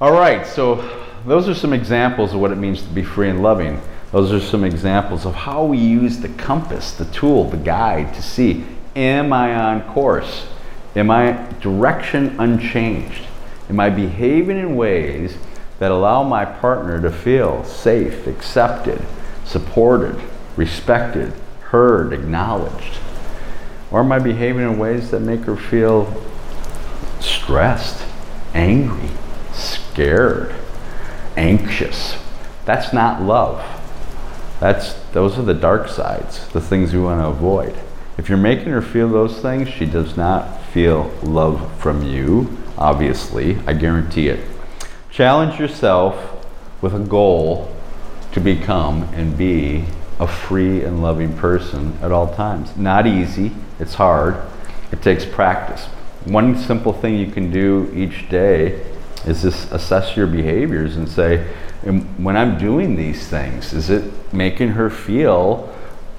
All 0.00 0.12
right, 0.12 0.46
so 0.46 0.88
those 1.26 1.48
are 1.48 1.54
some 1.54 1.72
examples 1.72 2.34
of 2.34 2.40
what 2.40 2.52
it 2.52 2.56
means 2.56 2.82
to 2.82 2.88
be 2.88 3.02
free 3.02 3.30
and 3.30 3.42
loving. 3.42 3.80
Those 4.12 4.32
are 4.32 4.40
some 4.40 4.62
examples 4.62 5.26
of 5.26 5.34
how 5.34 5.64
we 5.64 5.78
use 5.78 6.18
the 6.18 6.28
compass, 6.28 6.92
the 6.92 7.06
tool, 7.06 7.50
the 7.50 7.56
guide 7.56 8.14
to 8.14 8.22
see 8.22 8.64
am 8.94 9.32
I 9.32 9.54
on 9.56 9.82
course? 9.92 10.46
Am 10.94 11.10
I 11.10 11.32
direction 11.60 12.38
unchanged? 12.38 13.22
Am 13.68 13.80
I 13.80 13.90
behaving 13.90 14.58
in 14.58 14.76
ways 14.76 15.36
that 15.80 15.90
allow 15.90 16.22
my 16.22 16.44
partner 16.44 17.02
to 17.02 17.10
feel 17.10 17.64
safe, 17.64 18.28
accepted, 18.28 19.04
supported, 19.44 20.16
respected, 20.56 21.32
heard, 21.70 22.12
acknowledged? 22.12 22.98
Or 23.90 24.00
am 24.00 24.12
I 24.12 24.18
behaving 24.18 24.62
in 24.62 24.78
ways 24.78 25.10
that 25.10 25.20
make 25.20 25.40
her 25.42 25.56
feel 25.56 26.22
stressed, 27.20 28.04
angry, 28.52 29.10
scared, 29.52 30.54
anxious? 31.36 32.16
That's 32.64 32.92
not 32.92 33.22
love. 33.22 33.64
That's 34.60 34.94
those 35.12 35.38
are 35.38 35.42
the 35.42 35.54
dark 35.54 35.88
sides, 35.88 36.48
the 36.48 36.60
things 36.60 36.92
we 36.92 37.00
want 37.00 37.20
to 37.20 37.26
avoid. 37.26 37.78
If 38.16 38.28
you're 38.28 38.38
making 38.38 38.68
her 38.68 38.82
feel 38.82 39.08
those 39.08 39.40
things, 39.40 39.68
she 39.68 39.86
does 39.86 40.16
not 40.16 40.62
feel 40.66 41.12
love 41.22 41.80
from 41.80 42.02
you, 42.02 42.56
obviously. 42.78 43.58
I 43.66 43.74
guarantee 43.74 44.28
it. 44.28 44.40
Challenge 45.10 45.58
yourself 45.58 46.46
with 46.80 46.94
a 46.94 47.00
goal 47.00 47.74
to 48.32 48.40
become 48.40 49.04
and 49.14 49.36
be 49.36 49.84
a 50.18 50.26
free 50.26 50.82
and 50.84 51.02
loving 51.02 51.36
person 51.36 51.96
at 52.00 52.12
all 52.12 52.32
times. 52.34 52.76
Not 52.76 53.06
easy, 53.06 53.52
it's 53.78 53.94
hard, 53.94 54.36
it 54.92 55.02
takes 55.02 55.24
practice. 55.24 55.86
One 56.24 56.56
simple 56.56 56.92
thing 56.92 57.16
you 57.16 57.30
can 57.30 57.50
do 57.50 57.90
each 57.94 58.28
day 58.28 58.84
is 59.26 59.42
just 59.42 59.72
assess 59.72 60.16
your 60.16 60.26
behaviors 60.26 60.96
and 60.96 61.08
say, 61.08 61.46
when 62.16 62.36
I'm 62.36 62.58
doing 62.58 62.96
these 62.96 63.26
things, 63.26 63.72
is 63.72 63.90
it 63.90 64.32
making 64.32 64.70
her 64.70 64.88
feel 64.88 65.74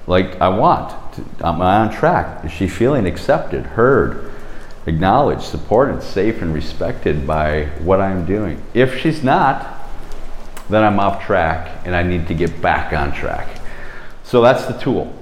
like 0.06 0.40
I 0.40 0.50
want? 0.50 0.94
Am 1.42 1.62
I 1.62 1.78
on 1.78 1.92
track? 1.92 2.46
Is 2.46 2.52
she 2.52 2.68
feeling 2.68 3.08
accepted, 3.08 3.66
heard, 3.66 4.32
acknowledged, 4.86 5.42
supported, 5.42 6.04
safe, 6.04 6.42
and 6.42 6.54
respected 6.54 7.26
by 7.26 7.66
what 7.82 8.00
I'm 8.00 8.26
doing? 8.26 8.62
If 8.74 9.00
she's 9.00 9.24
not, 9.24 9.72
then 10.70 10.84
I'm 10.84 11.00
off 11.00 11.26
track 11.26 11.82
and 11.86 11.96
I 11.96 12.04
need 12.04 12.28
to 12.28 12.34
get 12.34 12.62
back 12.62 12.94
on 12.94 13.12
track. 13.12 13.48
So 14.26 14.42
that's 14.42 14.66
the 14.66 14.74
tool. 14.74 15.14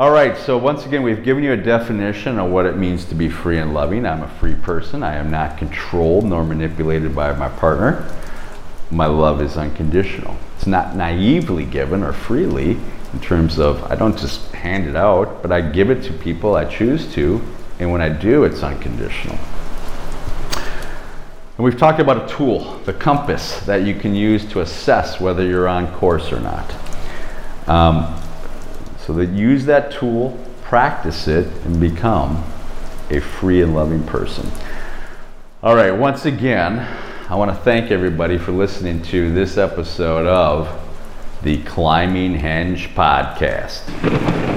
All 0.00 0.10
right, 0.10 0.36
so 0.36 0.58
once 0.58 0.84
again, 0.84 1.04
we've 1.04 1.22
given 1.22 1.44
you 1.44 1.52
a 1.52 1.56
definition 1.56 2.40
of 2.40 2.50
what 2.50 2.66
it 2.66 2.76
means 2.76 3.04
to 3.04 3.14
be 3.14 3.28
free 3.28 3.58
and 3.58 3.72
loving. 3.72 4.04
I'm 4.04 4.22
a 4.22 4.28
free 4.28 4.56
person. 4.56 5.04
I 5.04 5.14
am 5.14 5.30
not 5.30 5.56
controlled 5.58 6.24
nor 6.24 6.44
manipulated 6.44 7.14
by 7.14 7.32
my 7.34 7.48
partner. 7.48 8.04
My 8.90 9.06
love 9.06 9.40
is 9.40 9.56
unconditional. 9.56 10.36
It's 10.56 10.66
not 10.66 10.96
naively 10.96 11.64
given 11.64 12.02
or 12.02 12.12
freely 12.12 12.78
in 13.12 13.20
terms 13.20 13.60
of 13.60 13.82
I 13.84 13.94
don't 13.94 14.18
just 14.18 14.50
hand 14.50 14.88
it 14.88 14.96
out, 14.96 15.40
but 15.40 15.52
I 15.52 15.60
give 15.60 15.88
it 15.90 16.02
to 16.04 16.12
people 16.12 16.56
I 16.56 16.64
choose 16.64 17.12
to, 17.14 17.40
and 17.78 17.92
when 17.92 18.00
I 18.00 18.08
do, 18.08 18.42
it's 18.42 18.64
unconditional. 18.64 19.38
And 21.56 21.64
we've 21.64 21.78
talked 21.78 22.00
about 22.00 22.28
a 22.28 22.34
tool, 22.34 22.78
the 22.80 22.92
compass, 22.92 23.60
that 23.66 23.82
you 23.82 23.94
can 23.94 24.16
use 24.16 24.44
to 24.50 24.62
assess 24.62 25.20
whether 25.20 25.44
you're 25.44 25.68
on 25.68 25.92
course 25.94 26.32
or 26.32 26.40
not. 26.40 26.74
Um, 27.68 28.20
so 29.08 29.14
that 29.14 29.30
use 29.30 29.64
that 29.64 29.90
tool, 29.90 30.38
practice 30.60 31.28
it, 31.28 31.46
and 31.64 31.80
become 31.80 32.44
a 33.08 33.18
free 33.18 33.62
and 33.62 33.74
loving 33.74 34.02
person. 34.02 34.46
All 35.62 35.74
right, 35.74 35.92
once 35.92 36.26
again, 36.26 36.80
I 37.30 37.34
want 37.34 37.50
to 37.50 37.56
thank 37.56 37.90
everybody 37.90 38.36
for 38.36 38.52
listening 38.52 39.00
to 39.04 39.32
this 39.32 39.56
episode 39.56 40.26
of 40.26 40.68
the 41.42 41.62
Climbing 41.62 42.34
Henge 42.34 42.92
podcast. 42.92 44.47